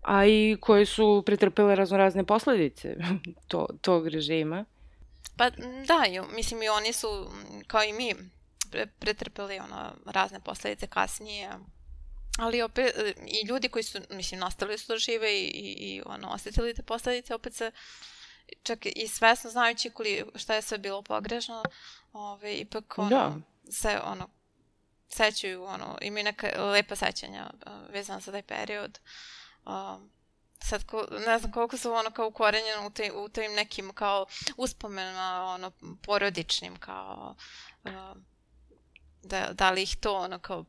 [0.02, 2.95] A i koje su pretrpele raznorazne posledice
[3.48, 4.65] to, tog režima.
[5.38, 5.50] Pa
[5.88, 7.32] da, mislim i oni su,
[7.67, 8.15] kao i mi,
[8.72, 11.50] pre, pretrpeli ono, razne posledice kasnije.
[12.39, 12.95] Ali opet,
[13.28, 16.84] i ljudi koji su, mislim, nastali su da žive i, i, i ono, osetili te
[16.84, 17.72] posledice, opet se
[18.64, 21.64] čak i svesno znajući koli, šta je sve bilo pogrešno,
[22.14, 23.36] ove, ipak ono, da.
[23.72, 24.30] se ono,
[25.10, 27.50] sećaju, ono, imaju neka lepa sećanja
[27.90, 29.00] vezana za taj period.
[29.66, 30.12] Um,
[30.64, 34.26] sad ko, ne znam koliko su ono kao ukorenjeno u, te, u tim nekim kao
[34.58, 35.72] uspomenama ono
[36.04, 37.36] porodičnim kao
[37.84, 38.18] uh,
[39.24, 40.66] da, da li ih to ono kao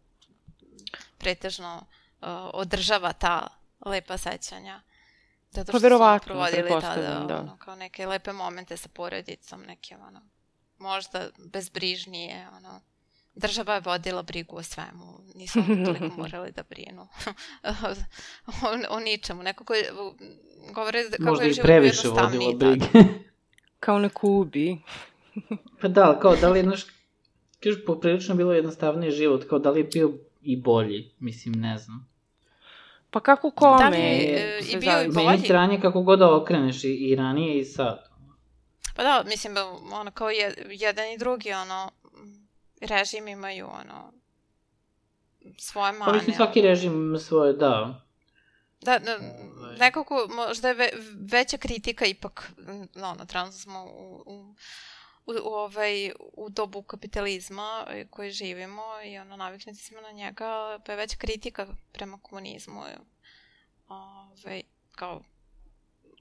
[1.18, 1.86] pretežno
[2.20, 3.48] uh, održava ta
[3.86, 4.82] lepa sećanja
[5.50, 7.40] Zato pa što pa verovatno, smo provodili tada, da.
[7.40, 10.20] ono, kao neke lepe momente sa porodicom, neke, ono,
[10.78, 12.80] možda bezbrižnije, ono,
[13.34, 17.02] država je vodila brigu o svemu, nismo toliko morali da brinu
[18.46, 19.92] o, o ničemu, nekako je,
[20.74, 22.86] govore da kako možda je život previše vodila brige.
[23.80, 24.78] kao na Kubi.
[25.80, 26.86] pa da, kao da li je naš,
[27.62, 32.09] kažu, poprilično bilo jednostavniji život, kao da li je bio i bolji, mislim, ne znam.
[33.10, 33.78] Pa kako kome?
[33.78, 35.26] Da li e, i bio i bolji?
[35.26, 38.10] Meni stranje kako god da okreneš i, i ranije i sad.
[38.96, 39.54] Pa da, mislim,
[39.92, 41.90] ono, kao je, jedan i drugi, ono,
[42.80, 44.12] režim imaju, ono,
[45.58, 46.04] svoje mane.
[46.04, 48.04] Pa mislim, svaki režim ima svoje, da.
[48.80, 49.18] Da, da
[49.78, 50.90] nekako, možda je ve,
[51.30, 52.52] veća kritika ipak,
[52.96, 54.54] ono, trenutno smo u, u
[55.30, 60.92] u, u, ovaj, u dobu kapitalizma koji živimo i ono, naviknuti smo na njega, pa
[60.92, 62.82] je već kritika prema komunizmu.
[63.88, 64.62] Ovaj,
[64.92, 65.22] kao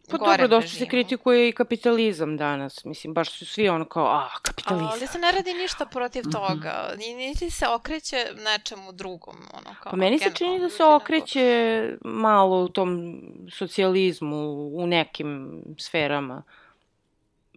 [0.09, 2.85] Pa dobro, dosta se kritikuje i kapitalizam danas.
[2.85, 4.89] Mislim, baš su svi ono kao, ah, kapitalizam.
[4.91, 6.31] Ali se ne radi ništa protiv mhm.
[6.31, 6.93] toga.
[7.09, 9.35] I niti se okreće nečemu drugom.
[9.53, 15.61] Ono, kao pa meni se čini da se okreće malo u tom socijalizmu, u nekim
[15.79, 16.43] sferama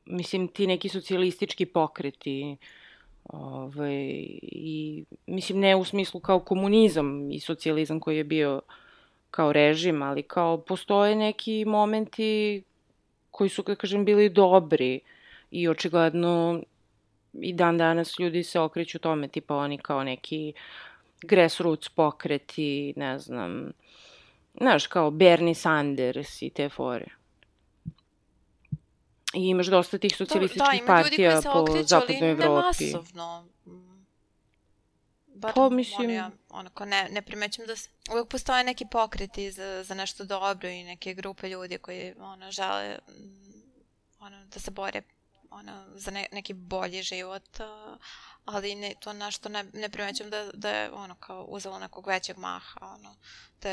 [0.07, 2.57] mislim, ti neki socijalistički pokreti,
[3.25, 3.95] ovaj,
[4.43, 8.61] i, mislim, ne u smislu kao komunizam i socijalizam koji je bio
[9.31, 12.63] kao režim, ali kao postoje neki momenti
[13.31, 15.01] koji su, kako kažem, bili dobri
[15.51, 16.63] i očigledno
[17.33, 20.53] i dan danas ljudi se okreću tome, tipa oni kao neki
[21.23, 23.73] grassroots pokreti, ne znam,
[24.61, 27.22] znaš, kao Bernie Sanders i te fore.
[29.35, 32.39] I imaš dosta tih socijalističkih da, partija po zapadnoj Evropi.
[32.39, 33.49] Da, ima masovno.
[35.35, 36.11] Bar, pa, mislim...
[36.11, 40.25] Ono, ja, onako, ne, ne primećam da se, uvek postoje neki pokreti za, za nešto
[40.25, 42.99] dobro i neke grupe ljudi koji ono, žele
[44.21, 45.03] ono, da se bore
[45.51, 47.61] ono, za ne, neki bolji život,
[48.45, 52.39] ali ne, to nešto ne, ne primećam da, da je ono, kao uzelo nekog većeg
[52.39, 53.17] maha, ono,
[53.63, 53.71] da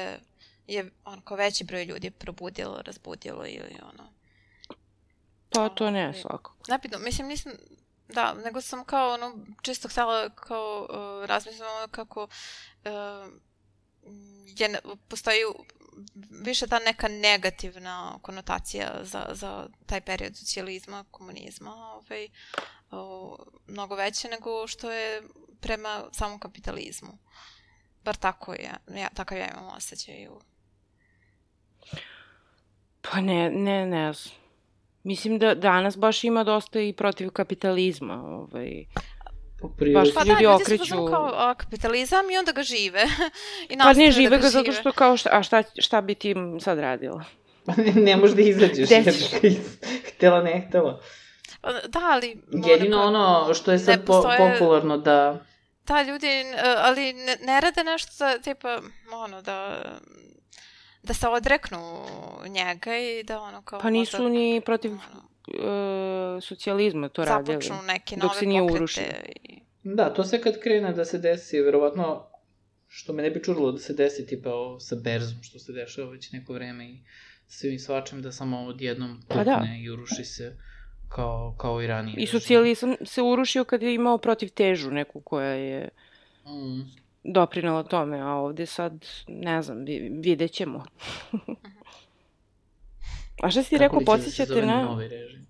[0.67, 4.18] je on kao veći broj ljudi probudilo, razbudilo ili ono.
[5.50, 6.56] Pa to ne, Ovaj, svakako.
[6.68, 7.52] Napitno, mislim, nisam,
[8.08, 13.34] da, nego sam kao, ono, čisto htjela kao uh, razmisliti ono kako uh,
[14.46, 15.40] je, postoji
[16.44, 22.30] više ta neka negativna konotacija za, za taj period socijalizma, komunizma, ovaj,
[22.92, 25.22] uh, mnogo veće nego što je
[25.62, 27.18] prema samom kapitalizmu.
[28.04, 30.28] Bar tako je, ja, takav ja imam osjećaj.
[33.02, 34.36] Pa ne, ne, ne znam.
[35.04, 38.14] Mislim da danas baš ima dosta i protiv kapitalizma.
[38.26, 38.86] Ovaj.
[39.60, 39.94] Po prirodi.
[39.96, 43.04] Baš Pa Ljudi da, ljudi okreću- su kao a, kapitalizam i onda ga žive.
[43.70, 44.76] I Pa ne žive da ga zato žive.
[44.76, 47.24] što kao šta, a šta, šta bi ti sad radila?
[47.78, 48.90] ne, ne možeš da izađeš.
[48.90, 48.96] Ga,
[49.44, 51.02] iz- Htela, ne htela.
[51.62, 52.42] Pa Da, ali...
[52.68, 55.40] Jedino kao- ono što je sad po, postoje- popularno da...
[55.86, 56.28] Da, ljudi,
[56.78, 58.80] ali ne, ne rade nešto za, tipa,
[59.14, 59.82] ono, da
[61.04, 61.80] da se odreknu
[62.48, 65.30] njega i da ono kao Pa nisu možda, ni protiv ono,
[66.38, 67.54] e, socijalizma to radili.
[67.54, 69.04] započnu neke dok nove se nije pokrete urušio.
[69.44, 72.26] i- Da, to sve kad krene da se desi, verovatno,
[72.88, 76.10] što me ne bi čudilo da se desi tipa ovo sa berzom, što se dešava
[76.10, 76.98] već neko vreme i
[77.48, 79.66] svim i svačim da samo odjednom Pa pukne da.
[79.78, 80.58] i uruši se
[81.10, 82.14] kao, kao i ranije.
[82.14, 82.28] I režim.
[82.32, 85.90] socijalizam se urušio kad je imao protiv težu neku koja je
[86.46, 86.82] Mm.
[87.23, 90.84] Doprinala tome, a ovde sad, ne znam, vi, vidjet ćemo.
[93.43, 94.84] a šta si ti rekao, da podsjećate na...
[94.84, 95.47] Novi režim?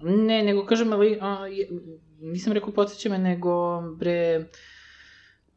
[0.00, 1.68] Ne, nego kažem, ali, a, je,
[2.20, 4.46] nisam rekao podsjeća me, nego bre,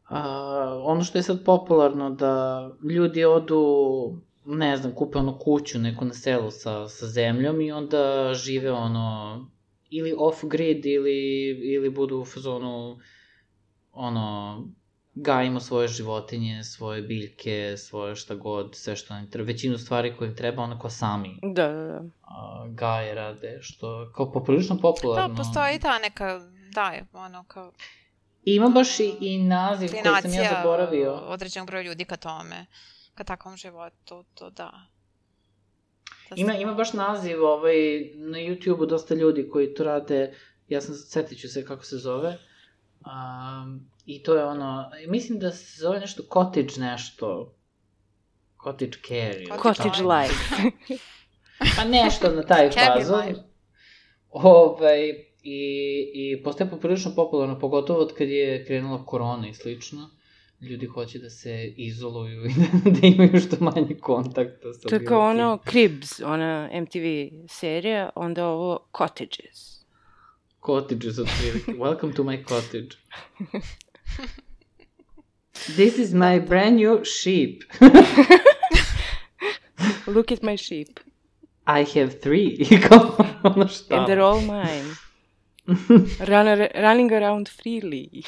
[0.08, 3.64] a, ono što je sad popularno, da ljudi odu,
[4.44, 9.38] ne znam, kupe ono kuću neku na selu sa, sa zemljom i onda žive ono,
[9.90, 12.98] ili off-grid ili, ili budu u fazonu,
[13.92, 14.58] ono,
[15.14, 20.28] gajimo svoje životinje, svoje biljke, svoje šta god, sve što nam treba, većinu stvari koje
[20.28, 22.00] im treba, onako sami Da, da, da.
[22.22, 25.28] a, gaje rade, što kao poprilično popularno.
[25.28, 26.40] Da, postoji ta neka,
[26.74, 27.72] da, je, ono, kao
[28.44, 31.12] Ima baš i, i naziv koji sam ja klinacija zaboravio.
[31.12, 32.66] određenog broja ljudi ka tome,
[33.14, 34.72] ka takvom životu, to da.
[36.30, 37.74] Da Ima, ima baš naziv ovaj,
[38.14, 40.34] na YouTube-u dosta ljudi koji to rade,
[40.68, 42.38] ja sam setit ću se kako se zove.
[43.06, 47.54] Um, I to je ono, mislim da se zove nešto cottage nešto.
[48.64, 49.44] Cottage care.
[49.46, 50.08] Cottage Cottage tako.
[50.08, 50.34] life.
[51.76, 53.34] Pa nešto na taj fazon.
[54.30, 55.00] Ovaj,
[55.42, 60.10] i, I postaje poprilično popularno, pogotovo od kad je krenula korona i slično.
[60.60, 62.52] Ljudi hoće da se izoluju i
[62.84, 68.46] da imaju što manje kontakta sa To je kao ono Cribs, ona MTV serija, onda
[68.46, 69.81] ovo Cottages.
[70.66, 71.72] Cottages od prilike.
[71.84, 72.96] Welcome to my cottage.
[75.76, 77.62] This is my brand new sheep.
[80.06, 81.00] Look at my sheep.
[81.66, 82.56] I have three.
[82.70, 83.96] I kao ono šta.
[83.96, 84.94] And they're all mine.
[86.30, 88.22] Run ar running around freely.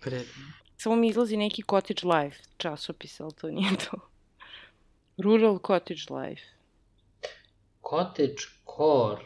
[0.00, 0.52] Predivno.
[0.76, 4.00] Samo mi izlazi neki cottage life časopis, ali to nije to.
[5.16, 6.42] Rural cottage life.
[7.90, 9.24] Cottage core.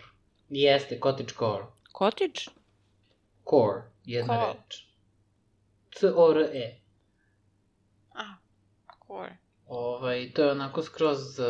[0.51, 1.65] Jeste, cottage core.
[1.99, 2.51] Cottage?
[3.51, 4.89] Core, jedna Ko- reč.
[5.95, 6.81] C-O-R-E.
[8.15, 8.25] A,
[9.07, 9.37] core.
[9.67, 11.39] Ovaj, to je onako skroz...
[11.39, 11.47] Uh,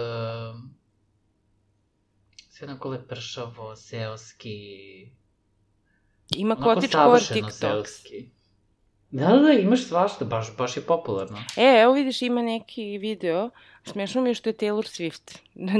[2.50, 4.58] sve onako lepršavo, seoski...
[6.36, 7.50] Ima cottage core TikToks.
[7.50, 8.30] seoski.
[9.10, 11.38] Da, da, da, imaš svašta, baš, baš je popularno.
[11.56, 13.50] E, evo vidiš, ima neki video.
[13.92, 15.72] Smešno mi je što je Taylor Swift na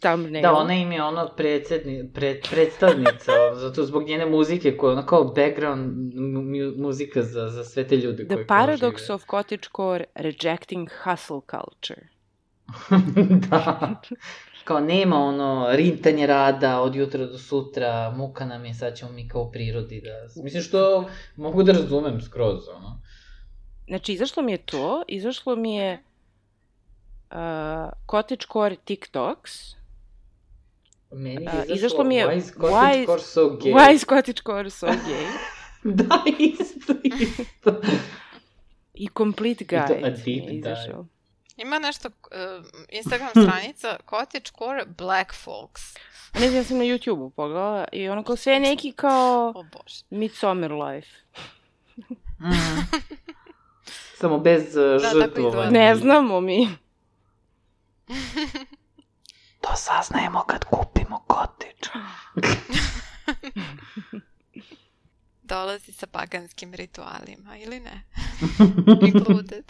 [0.00, 0.42] thumbnailu.
[0.42, 3.32] Da, ona im je ono predsedni, pred, predstavnica,
[3.62, 6.42] zato zbog njene muzike koja je ono kao background mu,
[6.76, 9.14] muzika za, za sve te ljude The koji paradox žive.
[9.14, 12.08] of cottagecore rejecting hustle culture.
[13.50, 14.00] da.
[14.64, 19.28] Kao nema ono rintanje rada od jutra do sutra, muka nam je, sad ćemo mi
[19.28, 20.42] kao u prirodi da...
[20.42, 23.00] Mislim što mogu da razumem skroz, ono.
[23.88, 26.02] Znači, izašlo mi je to, izašlo mi je
[27.30, 27.36] uh,
[28.06, 29.74] cottagecore TikToks.
[31.12, 33.72] Meni A, je izašlo, izašlo mi je Why is cottage why- core so gay?
[33.72, 35.26] Why is cottagecore so gay?
[35.84, 37.80] da, isto, isto.
[38.94, 41.04] I complete to a guide deep mi je dive.
[41.56, 45.82] Ima nešto, uh, Instagram stranica, Cottage Core Black Folks.
[46.34, 50.04] Ne znam, ja sam na YouTube-u pogledala i ono kao sve neki kao O bože.
[50.10, 51.08] Midsummer Life.
[52.40, 52.98] Mm.
[54.14, 55.70] Samo bez uh, Da, žrtvovanja.
[55.70, 56.68] Ne znamo mi.
[59.60, 61.88] To saznajemo kad kupimo kotič.
[65.42, 68.02] Dolazi sa paganskim ritualima, ili ne?
[69.08, 69.64] included.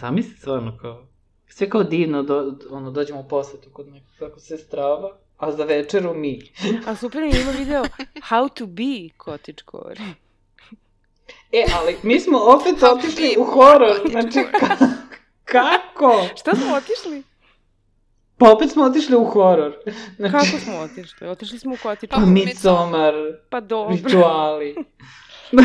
[0.00, 1.06] Zamisli stvarno kao,
[1.48, 5.64] sve kao divno, do, ono, dođemo u posetu kod nekog kako se strava, a za
[5.64, 6.52] večeru mi.
[6.86, 7.84] A super je ima video
[8.14, 10.00] How to be cottagecore.
[11.52, 14.76] E, ali mi smo opet otišli u horor, znači ka,
[15.52, 16.22] kako?
[16.40, 17.22] Šta smo otišli?
[18.38, 19.72] Pa opet smo otišli u horor.
[20.16, 21.28] Znači, Kako smo otišli?
[21.28, 22.26] Otišli smo u pa cottagecore.
[22.26, 23.14] Midsommar,
[23.50, 23.96] Pa dobro.
[23.96, 24.74] rituali.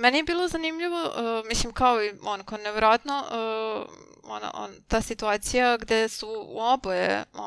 [0.00, 3.86] Meni je bilo zanimljivo, uh, mislim kao i onako nevjerojatno, uh,
[4.22, 7.40] ona, on, ta situacija gde su oboje uh,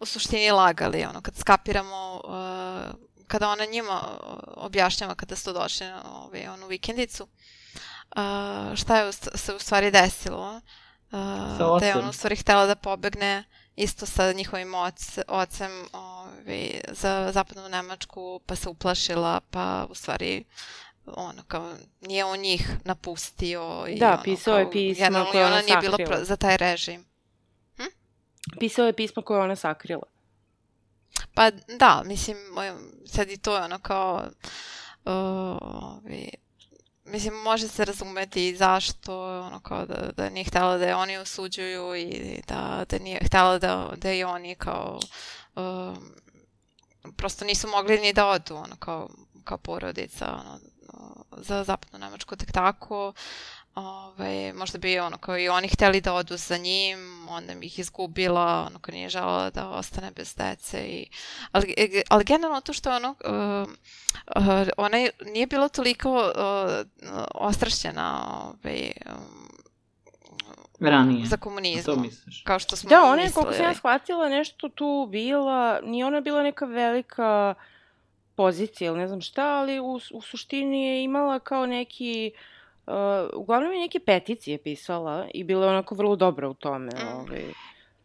[0.00, 2.30] u suštini lagali, ono, kad skapiramo, uh,
[3.26, 4.00] kada ona njima
[4.46, 7.26] objašnjava kada su došli na ovaj, onu vikendicu,
[8.16, 10.60] uh, šta je se u stvari desilo.
[11.10, 13.44] Uh, da je ona u stvari htela da pobegne
[13.76, 20.44] isto sa njihovim oc, ocem ovaj, za zapadnu Nemačku, pa se uplašila, pa u stvari
[21.06, 23.84] ono, kao, nije on njih napustio.
[23.88, 26.36] I, Da, ono, pisao je kao, pisma generalno koje ona ona nije bila pro, za
[26.36, 27.04] taj režim.
[28.60, 30.06] Pisao je pisma koje je ona sakrila.
[31.34, 32.36] Pa da, mislim,
[33.06, 34.22] sad i to je ono kao,
[35.04, 35.12] uh,
[35.60, 36.30] ovi,
[37.10, 41.96] mislim, može se razumeti zašto, ono kao da, da nije htjela da je oni osuđuju
[41.96, 45.00] i da, da nije htjela da, da i oni kao,
[45.56, 46.14] um,
[47.16, 49.08] prosto nisu mogli ni da odu, ono, kao,
[49.44, 50.60] kao porodica, ono,
[51.32, 53.12] za zapadnu Nemačku tek tako.
[53.78, 57.78] Ove, možda bi ono kao i oni hteli da odu za njim, onda bi ih
[57.78, 60.78] izgubila, ono kao nije želela da ostane bez dece.
[60.78, 61.06] I,
[61.52, 63.68] ali, e, ali generalno to što ono, uh,
[64.36, 66.22] uh, ona je, nije bila toliko uh,
[67.34, 69.48] ostrašćena ove, um,
[70.80, 71.26] Ranije.
[71.26, 72.42] za To komunizmom, misliš?
[72.42, 76.20] kao što smo Da, ona je, koliko sam ja shvatila, nešto tu bila, nije ona
[76.20, 77.54] bila neka velika
[78.34, 82.57] pozicija ili ne znam šta, ali u, u suštini je imala kao neki, uh,
[83.34, 86.90] uglavnom je neke peticije pisala i bila je onako vrlo dobra u tome.
[86.94, 87.16] Mm.
[87.16, 87.44] Ovaj.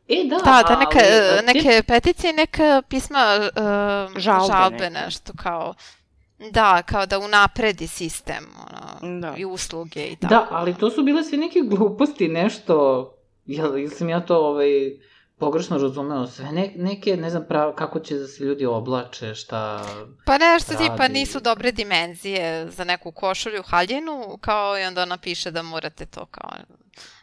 [0.08, 4.90] E, da, Da, da neka, ali, e, neke peticije, neka pisma uh, Žalbe žalbe, neke.
[5.06, 5.74] nešto kao
[6.52, 9.34] da, kao da unapredi sistem ono, Da.
[9.38, 10.34] i usluge i tako.
[10.34, 13.10] Da, ali to su bile sve neke gluposti, nešto,
[13.46, 14.70] jel, jel sam ja to ovaj,
[15.38, 19.86] pogrešno razumeo, sve ne, neke, ne znam pravo, kako će da se ljudi oblače, šta...
[20.26, 21.14] Pa nešto tipa radi.
[21.14, 26.26] nisu dobre dimenzije za neku košulju, haljinu, kao i onda ona piše da morate to
[26.26, 26.50] kao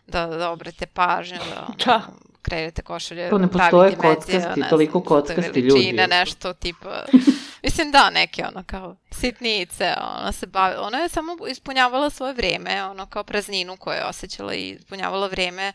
[0.06, 2.02] da, da obrate pažnju, da, Da.
[2.42, 5.92] kreirate košulje To ne postoje dimenzija, kockasti, ne znam, toliko kockasti ljudi.
[6.08, 7.04] nešto tipa,
[7.64, 12.84] mislim da, neke ono kao sitnice, ona se bavi, ona je samo ispunjavala svoje vreme,
[12.84, 15.72] ono kao prazninu koju je osjećala i ispunjavala vreme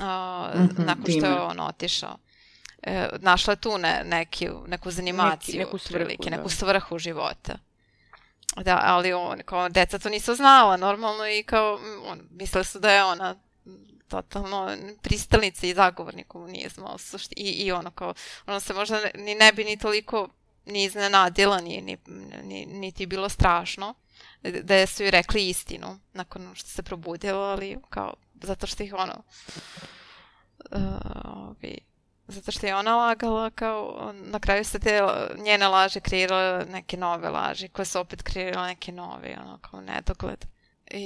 [0.00, 1.28] a, Mhm, nakon što time.
[1.28, 2.16] je on otišao.
[2.82, 6.36] E, našla je tu ne, neki, neku zanimaciju, neku svrhu, otprilike, da.
[6.36, 7.58] neku svrhu života.
[8.56, 12.78] Da, ali on, kao, deca to nisu znala normalno i kao, mm, on, mislili su
[12.78, 13.34] da je ona
[13.66, 13.70] mm,
[14.08, 14.70] totalno
[15.02, 18.14] pristalica i zagovornik komunizma sušti- i, i ono kao,
[18.46, 20.28] ono se možda ni ne bi ni toliko
[20.66, 21.96] ni iznenadila, ni, ni,
[22.42, 23.94] ni, niti bilo strašno,
[24.42, 29.22] da su joj rekli istinu nakon što se probudila, ali kao, zato što ih ono,
[30.72, 30.80] uh,
[31.48, 31.78] ovi,
[32.28, 35.00] zato što je ona lagala kao, na kraju se te
[35.36, 40.44] njene laže kreirale neke nove laži, koje su opet kreirale neke nove, ono, kao nedogled.
[40.86, 41.02] I,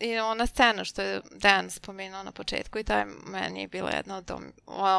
[0.00, 3.90] i, I ona scena što je Dan spomenuo na početku i taj meni je bila
[3.90, 4.44] jedna od om,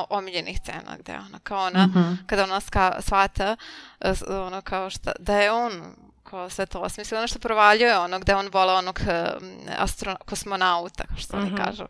[0.10, 2.14] omiljenih scena gde ona kao ona, Mhm.
[2.28, 3.58] kada ona ska, shvata
[4.00, 5.96] e, s- ono kao šta, da je on
[6.30, 9.32] kao sve to osmislio, ono što provaljuje ono gde on vola onog e,
[9.70, 11.56] astro, kosmonauta, što oni Mhm.
[11.58, 11.84] kažu.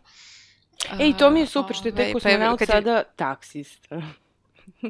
[0.98, 3.02] Ej, to mi je super što je taj Ovaj, pa je- kosmonaut kad je- sada
[3.06, 3.96] taksista.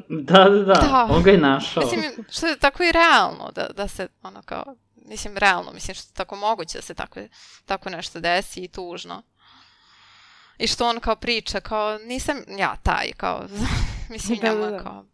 [0.09, 1.07] Da, da, da, Da.
[1.09, 1.83] on ga je našao.
[1.83, 4.63] Mislim, što je tako i realno da, da se, ono kao,
[4.97, 7.19] mislim, realno, mislim, što je tako moguće da se tako,
[7.65, 9.21] tako nešto desi i tužno.
[10.57, 13.43] I što on kao priča, kao, nisam ja taj, kao,
[14.09, 14.79] mislim, Da, njemu da, da.
[14.79, 15.05] kao,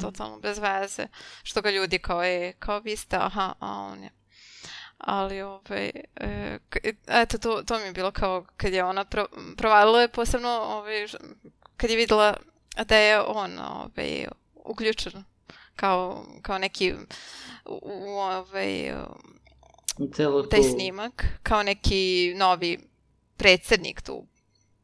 [0.00, 1.06] totalno bez veze,
[1.42, 4.10] što ga ljudi kao, e, kao vi ste, aha, a on je.
[4.98, 6.58] Ali, ovaj, e,
[7.06, 9.26] eto, to, to mi je bilo kao, kad je ona pro,
[9.56, 11.06] provalila je posebno, ovaj,
[11.76, 12.36] kad je videla
[12.86, 15.24] da je on, ovaj, uključen
[15.76, 16.94] kao, kao neki
[17.64, 18.92] u, u ovaj,
[19.98, 22.78] U taj snimak, kao neki novi
[23.36, 24.26] predsednik tu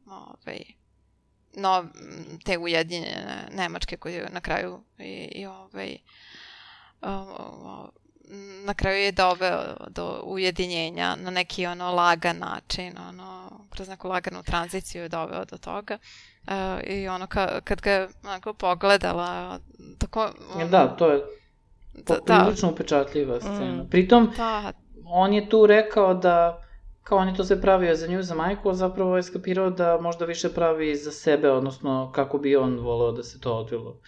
[0.05, 0.63] ovaj,
[1.55, 1.85] nov,
[2.45, 5.97] te ujedinjene Nemačke koji je na kraju i, i ovaj,
[8.65, 14.43] na kraju je doveo do ujedinjenja na neki ono lagan način, ono, kroz neku laganu
[14.43, 15.97] tranziciju je doveo do toga.
[16.47, 19.59] E, I ono, ka, kad ga je onako pogledala,
[19.97, 20.31] tako...
[20.55, 21.21] ono, Da, to je...
[21.93, 23.83] Da, da, Poprilično upečatljiva scena.
[23.83, 23.89] Mm.
[23.89, 24.71] Pritom, da,
[25.05, 26.62] on je tu rekao da
[27.03, 29.97] kao on je to sve pravio za nju, za majku, a zapravo je skapirao da
[30.01, 33.99] možda više pravi za sebe, odnosno kako bi on voleo da se to odvilo.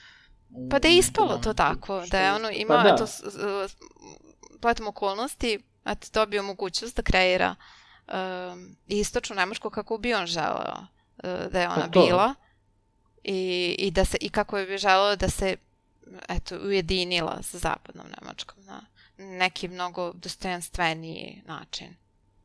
[0.72, 2.93] Pa da je ispalo to tako, što da je ono imao, pa da.
[2.96, 3.24] eto, s-
[4.62, 7.56] pletom okolnosti, eto, dobio mogućnost da kreira
[8.08, 10.74] um, istočnu Nemačku kako bi on želeo
[11.18, 12.02] uh, da je ona Pa to.
[12.02, 12.36] bila
[13.24, 13.39] i,
[13.80, 15.58] i, da se, i kako bi želeo da se
[16.30, 18.82] eto, ujedinila sa zapadnom Nemačkom na
[19.18, 21.96] neki mnogo dostojanstveniji način.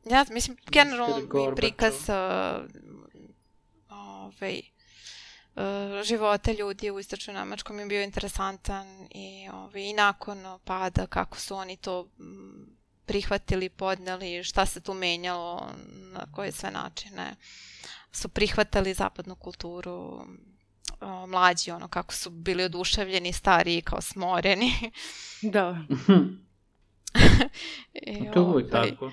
[0.05, 2.65] Ja mislim, generalno mi prikaz uh,
[3.89, 4.61] ovaj,
[5.55, 11.07] uh, života ljudi u istočnoj Nemačkoj mi je bio interesantan i, ovaj, i nakon pada
[11.07, 15.73] kako su oni to mm, prihvatili, podneli, šta se tu menjalo,
[16.13, 17.37] na koje sve načine
[18.13, 20.27] su prihvatali zapadnu kulturu,
[21.01, 24.73] o, mlađi, ono, kako su bili oduševljeni, stariji, kao smoreni.
[25.43, 25.79] Da.
[27.95, 29.13] I, to je uvijek ovaj, tako.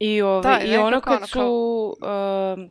[0.00, 1.96] I, ove, Da, i ono kad ono su,
[2.56, 2.70] um,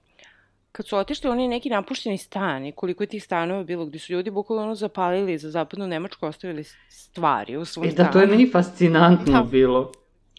[0.72, 4.14] kad su otišli oni neki napušteni stan i koliko je tih stanova bilo gdje su
[4.14, 8.26] ljudi bukvalno ono zapalili za zapadnu Nemačku, ostavili stvari u svom E da, to je
[8.26, 8.32] stanu.
[8.32, 9.42] meni fascinantno Da.
[9.42, 9.92] bilo.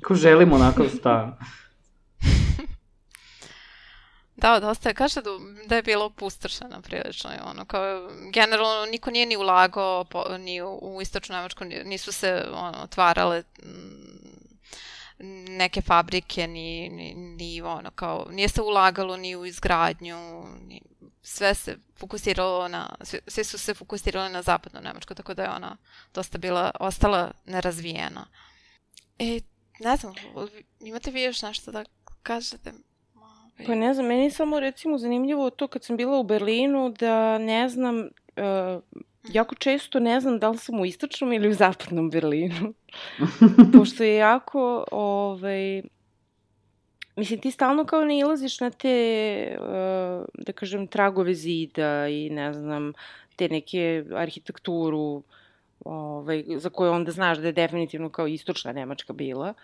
[0.04, 1.36] Ko želim onakav stan.
[4.36, 5.30] Da, dosta je, kaže da,
[5.66, 7.82] da je bilo opustošeno prilično i ono, kao,
[8.32, 12.78] generalno niko nije ni ulagao po, ni u, u istočnu Nemačku, ni- nisu se ono,
[12.78, 13.42] otvarale
[15.48, 20.16] neke fabrike, ni, ni, ni ono, kao, nije se ulagalo ni u izgradnju,
[20.68, 20.82] ni,
[21.22, 25.50] sve se fokusiralo na, sve, sve su se fokusirale na zapadnu Nemačku, tako da je
[25.50, 25.76] ona
[26.14, 28.26] dosta bila, ostala nerazvijena.
[29.18, 29.40] E,
[29.80, 30.14] ne znam,
[30.80, 31.84] imate vi još nešto da
[32.22, 32.72] kažete?
[33.14, 36.88] Ovaj, Pa ne znam, meni je samo recimo zanimljivo to kad sam bila u Berlinu
[36.98, 38.82] da ne znam, uh,
[39.28, 42.74] jako često ne znam da li sam u istočnom ili u zapadnom Berlinu.
[43.72, 45.82] Pošto je jako, ovaj,
[47.16, 48.96] mislim ti stalno kao ne ilaziš na te,
[49.60, 49.66] uh,
[50.36, 52.92] da kažem, tragove zida i ne znam,
[53.36, 55.22] te neke arhitekturu
[55.84, 59.54] ovaj, za koju onda znaš da je definitivno kao istočna Nemačka bila.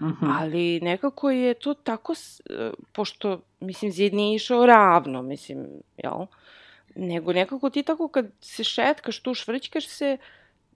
[0.00, 0.30] Mhm.
[0.30, 5.66] Ali nekako je to tako, s- e, pošto, mislim, zid nije išao ravno, mislim,
[5.96, 6.26] jel?
[6.94, 10.16] Nego nekako ti tako kad se šetkaš tu, švrćkaš se,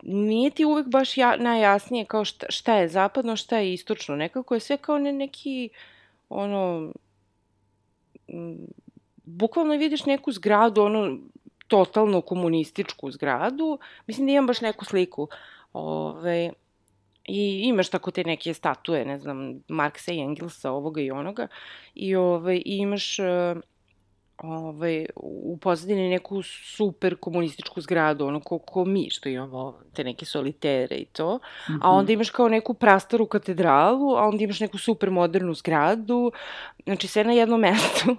[0.02, 4.16] nije ti uvek baš ja, najjasnije kao šta, šta je zapadno, šta je istočno.
[4.16, 5.68] Nekako je sve kao ne, neki,
[6.28, 6.92] ono,
[8.28, 8.66] m,
[9.24, 11.18] bukvalno vidiš neku zgradu, ono,
[11.68, 13.78] totalno komunističku zgradu.
[14.06, 15.28] Mislim da imam baš neku sliku.
[15.72, 16.52] Ove,
[17.26, 21.48] I imaš tako te neke statue, ne znam, Marksa i Engelsa, ovoga i onoga.
[21.94, 23.54] I, ove, i imaš e,
[24.39, 30.24] ove, u pozadini neku super komunističku zgradu, ono ko, ko mi što imamo te neke
[30.24, 31.39] solitere i to.
[31.80, 36.32] A onda imaš kao neku prastaru katedralu, a onda imaš neku super modernu zgradu.
[36.85, 38.16] Znači sve na jednom mestu.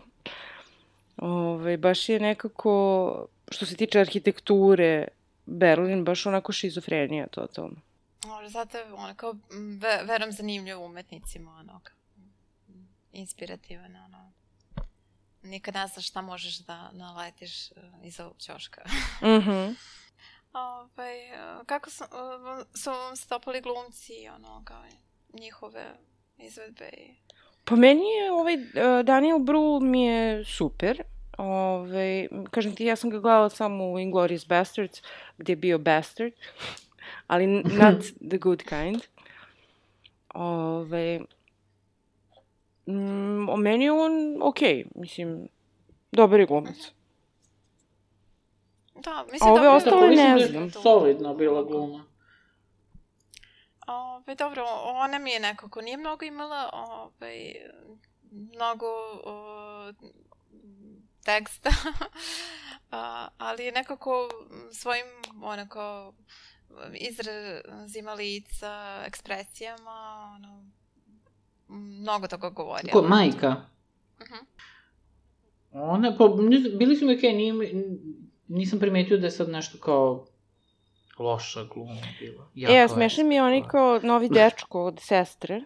[1.17, 5.07] Ove, baš je nekako, što se tiče arhitekture,
[5.45, 7.75] Berlin baš onako šizofrenija totalno.
[8.25, 9.35] Možda zato je ono kao,
[10.05, 11.81] verujem zanimljiv umetnicima, ono,
[13.11, 14.31] inspirativan, ono.
[15.45, 18.81] Nikad ne znaš šta možeš da naletiš uh, iza ovog ćoška.
[19.37, 19.73] Mhm.
[20.53, 24.83] Ovaj, uh, kako su, uh, su vam se dopali glumci, ono, kao
[25.33, 25.97] njihove
[26.37, 27.15] izvedbe i...
[27.65, 31.01] Pa meni je ovaj e, Daniel Brühl mi je super.
[31.37, 35.01] Ove, kažem ti, ja sam ga gledala samo u Inglourious Bastards,
[35.37, 36.33] gdje je bio bastard,
[37.27, 37.47] ali
[37.81, 39.01] not the good kind.
[40.33, 41.19] Ove,
[42.87, 44.11] mm, o meni je on
[44.41, 45.47] okej, mislim,
[46.11, 46.91] dobar je glumac.
[48.95, 50.71] Da, A mislim ove dobro- ostale ne da je znam.
[50.71, 52.05] solidna bila gluma.
[53.87, 57.53] Ove, dobro, ona mi je nekako nije mnogo imala ovaj,
[58.31, 58.87] mnogo
[59.23, 59.93] o,
[61.25, 61.69] teksta,
[62.91, 64.29] a, ali je nekako
[64.71, 65.05] svojim
[65.43, 66.13] onako
[66.93, 68.73] izrazima lica,
[69.05, 69.91] ekspresijama,
[70.35, 70.65] ono,
[71.67, 72.91] mnogo toga govorila.
[72.91, 73.55] Ko, majka?
[74.21, 74.35] Mhm.
[75.73, 76.27] Ona, pa,
[76.77, 77.73] bili su mi okej, nije, mi-
[78.47, 80.25] nisam primetio da je sad nešto kao
[81.19, 82.47] loša gluma bila.
[82.69, 85.61] E, a smešan mi je onaj kao novi dečko od sestre,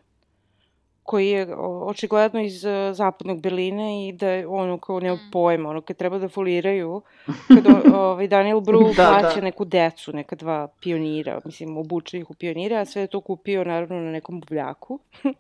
[1.03, 1.47] koji je
[1.83, 5.31] očigledno iz uh, zapadnog Berlina i da je ono kao nema Mm.
[5.31, 7.01] pojma, ono kad treba da foliraju,
[7.47, 9.41] kad o, ovaj Daniel Brühl Da, plaća da.
[9.41, 13.63] neku decu, neka dva pionira, mislim, obuče ih u pionire, a sve je to kupio
[13.63, 14.99] naravno na nekom buvljaku.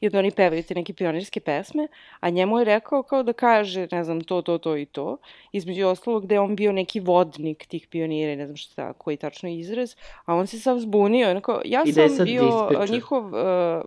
[0.00, 1.88] i onda oni pevaju te neke pionirske pesme,
[2.20, 5.16] a njemu je rekao kao da kaže, ne znam, to, to, to i to,
[5.52, 9.48] između ostalog da je on bio neki vodnik tih pionira, ne znam šta, koji tačno
[9.48, 9.94] izraz,
[10.24, 12.90] a on se sav zbunio, onako, ja I da sam sad bio dispečer.
[12.90, 13.26] njihov...
[13.26, 13.84] Uh,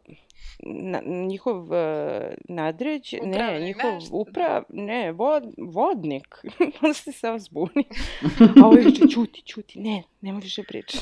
[0.63, 1.71] na, njihov uh,
[2.49, 6.35] nadreć, ne, Upravnik, njihov nešto, upra, ne, vod, vodnik,
[6.83, 7.85] on se sam zbuni.
[8.61, 10.97] A ovo je čuti, čuti, ne, nema više priče.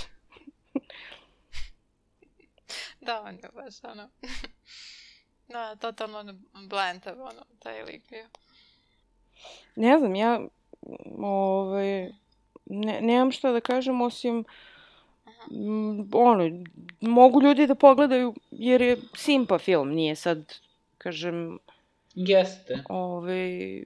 [3.01, 4.10] Da, on je baš ono...
[5.48, 6.34] da, totalno ono
[6.70, 8.26] blentav, ono, taj lik bio.
[9.76, 10.41] Ne znam, ja
[11.18, 12.10] ovaj,
[12.66, 14.45] ne, nemam šta da kažem osim
[15.52, 16.64] m, ono,
[17.02, 20.54] mogu ljudi da pogledaju jer je simpa film, nije sad,
[20.98, 21.60] kažem,
[22.16, 22.84] Jeste.
[22.89, 23.84] ovaj,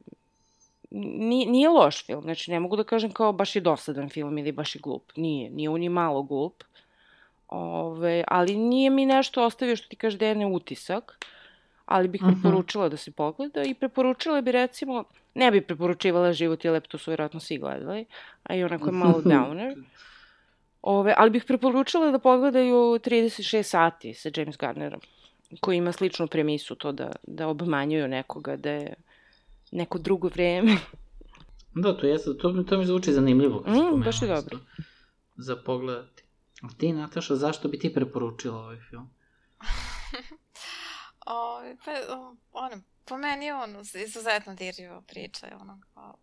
[0.92, 4.52] nije, nije loš film, znači ne mogu da kažem kao baš je dosadan film ili
[4.52, 6.64] baš je glup, nije, nije on ni malo glup,
[7.52, 11.26] Ove, ali nije mi nešto ostavio što ti kaže da je ne utisak,
[11.92, 12.32] ali bih Mhm.
[12.32, 15.04] preporučila da se pogleda i preporučila bi recimo,
[15.36, 18.06] ne bi preporučivala Život je lep, to su vjerojatno svi gledali,
[18.44, 19.84] a i onako je malo downer.
[20.84, 25.02] Ove, ali bih preporučila da pogledaju 36 sati sa James Garnerom,
[25.60, 28.94] koji ima sličnu premisu, to da, da obmanjuju nekoga, da je
[29.72, 30.78] neko drugo vreme.
[31.74, 33.62] Da, to jeste, to, to mi zvuči zanimljivo.
[33.62, 34.60] kad Mm, baš je dobro.
[35.38, 36.24] Za pogledati.
[36.78, 39.10] Ti, Nataša, zašto bi ti preporučila ovaj film?
[41.34, 46.18] O, pa, o, ono, po meni je ono izuzetno dirljiva priča, ono kao,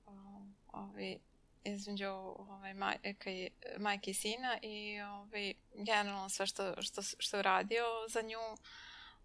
[0.73, 1.19] ovi,
[1.65, 7.85] između ovaj, majke, majke i sina i ovaj, generalno sve što, što, što je uradio
[8.09, 8.39] za nju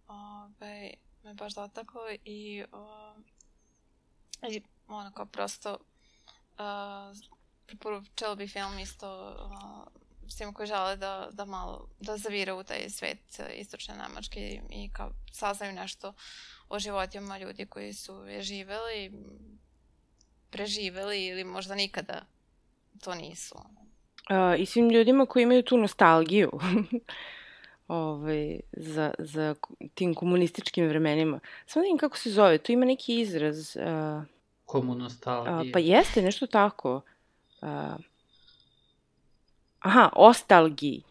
[0.07, 3.13] ovaj, me baš dotaklo i, o,
[4.49, 5.77] i ono kao prosto
[6.53, 7.17] uh,
[7.65, 12.89] preporučila bi film isto uh, svima koji žele da, da malo da zavire u taj
[12.89, 16.13] svet e, istočne Nemačke i, i kao saznaju nešto
[16.69, 19.11] o životima ljudi koji su je živeli,
[20.49, 22.21] preživeli ili možda nikada
[23.03, 23.55] to nisu.
[24.29, 26.51] A, I svim ljudima koji imaju tu nostalgiju
[27.87, 29.55] ovaj, za, za
[29.93, 31.39] tim komunističkim vremenima.
[31.65, 33.77] Samo da vidim kako se zove, tu ima neki izraz.
[33.77, 34.23] A,
[34.65, 35.71] Komu a, nostalgije?
[35.71, 37.01] pa jeste, nešto tako.
[37.61, 37.97] A,
[39.83, 41.03] aha, ostalgiji.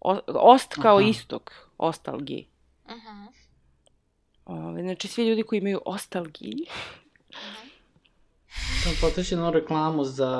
[0.00, 1.06] O, ost kao Aha.
[1.08, 2.48] istok, ostalgiji.
[2.86, 3.26] Mhm,
[4.44, 6.66] Ovaj, znači, svi ljudi koji imaju ostalgiji.
[7.30, 7.68] mhm.
[8.82, 10.30] Sam potrošio na reklamu za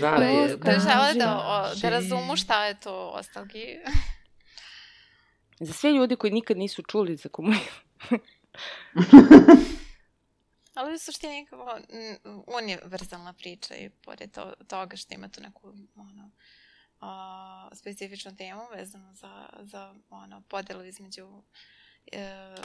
[0.00, 0.46] radije.
[0.48, 3.78] koji, koji žele da, o, Znači- da razumu šta je to ostalgi.
[5.60, 7.66] Za sve ljudi koji nikad nisu čuli za komunizam.
[10.76, 16.30] Ali u suštini mm, univerzalna priča i pored to, toga što ima tu neku ono,
[17.00, 21.42] a, specifičnu temu vezanu za, za ono, podelu između
[22.12, 22.56] e,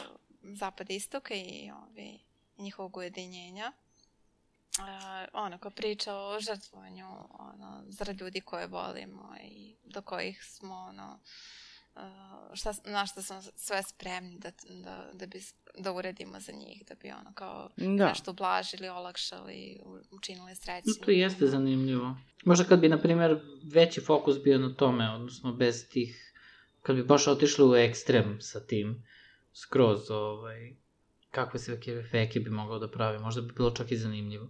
[0.42, 2.20] zapada i istoka i ovi,
[2.58, 3.72] njihovog ujedinjenja.
[3.72, 10.76] E, ono, kao priča o žrtvovanju ono, zarad ljudi koje volimo i do kojih smo
[10.76, 11.20] ono,
[12.54, 15.42] šta, na šta smo sve spremni da, da, da, bi,
[15.80, 18.08] da uredimo za njih, da bi ono kao Da.
[18.08, 19.80] nešto ublažili, olakšali,
[20.12, 20.96] učinili srećnim.
[21.00, 22.18] No, to jeste zanimljivo.
[22.46, 26.34] Možda kad bi, na primjer, veći fokus bio na tome, odnosno bez tih,
[26.82, 29.04] kad bi baš otišli u ekstrem sa tim,
[29.54, 30.76] skroz, ovaj,
[31.32, 34.50] kakve se efeke bi mogao da pravi, možda bi bilo čak i zanimljivo.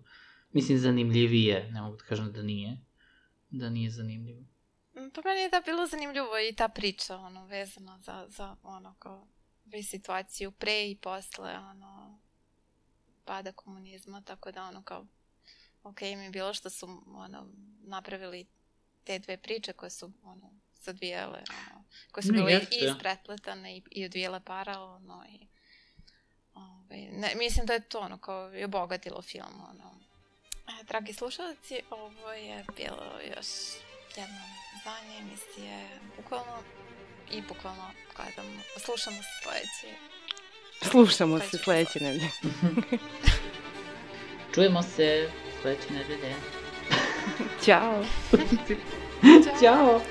[0.53, 2.77] Mislim, zanimljivije, ne mogu da kažem da nije,
[3.49, 4.41] da nije zanimljivo.
[5.11, 8.95] Mm, Pa meni je da bilo zanimljivo i ta priča, ono, vezana za, za ono,
[8.99, 9.27] kao,
[9.89, 12.19] situaciju pre i posle, ono,
[13.25, 15.05] pada komunizma, tako da, ono, kao,
[15.83, 17.47] ok, mi je bilo što su, ono,
[17.83, 18.47] napravili
[19.03, 22.75] te dve priče koje su, ono, se odvijale, ono, koje su Ne, bile jeste.
[22.75, 25.47] i ispretletane i, i odvijale paralelno i,
[26.53, 29.91] ovaj, ne, mislim da je to, ono, kao, i obogatilo film, ono,
[30.79, 33.47] E, Dragi slušalci, ovo je bilo još
[34.15, 36.63] jedno izdanje emisije Bukvalno
[37.31, 39.97] i bukvalno gledamo, slušamo se sledeći.
[40.81, 42.29] Slušamo se Sledeći sledeće nedelje.
[44.53, 45.29] Čujemo se
[45.61, 46.35] sledeće nedelje.
[47.65, 48.03] Ćao.
[49.61, 50.01] Ćao!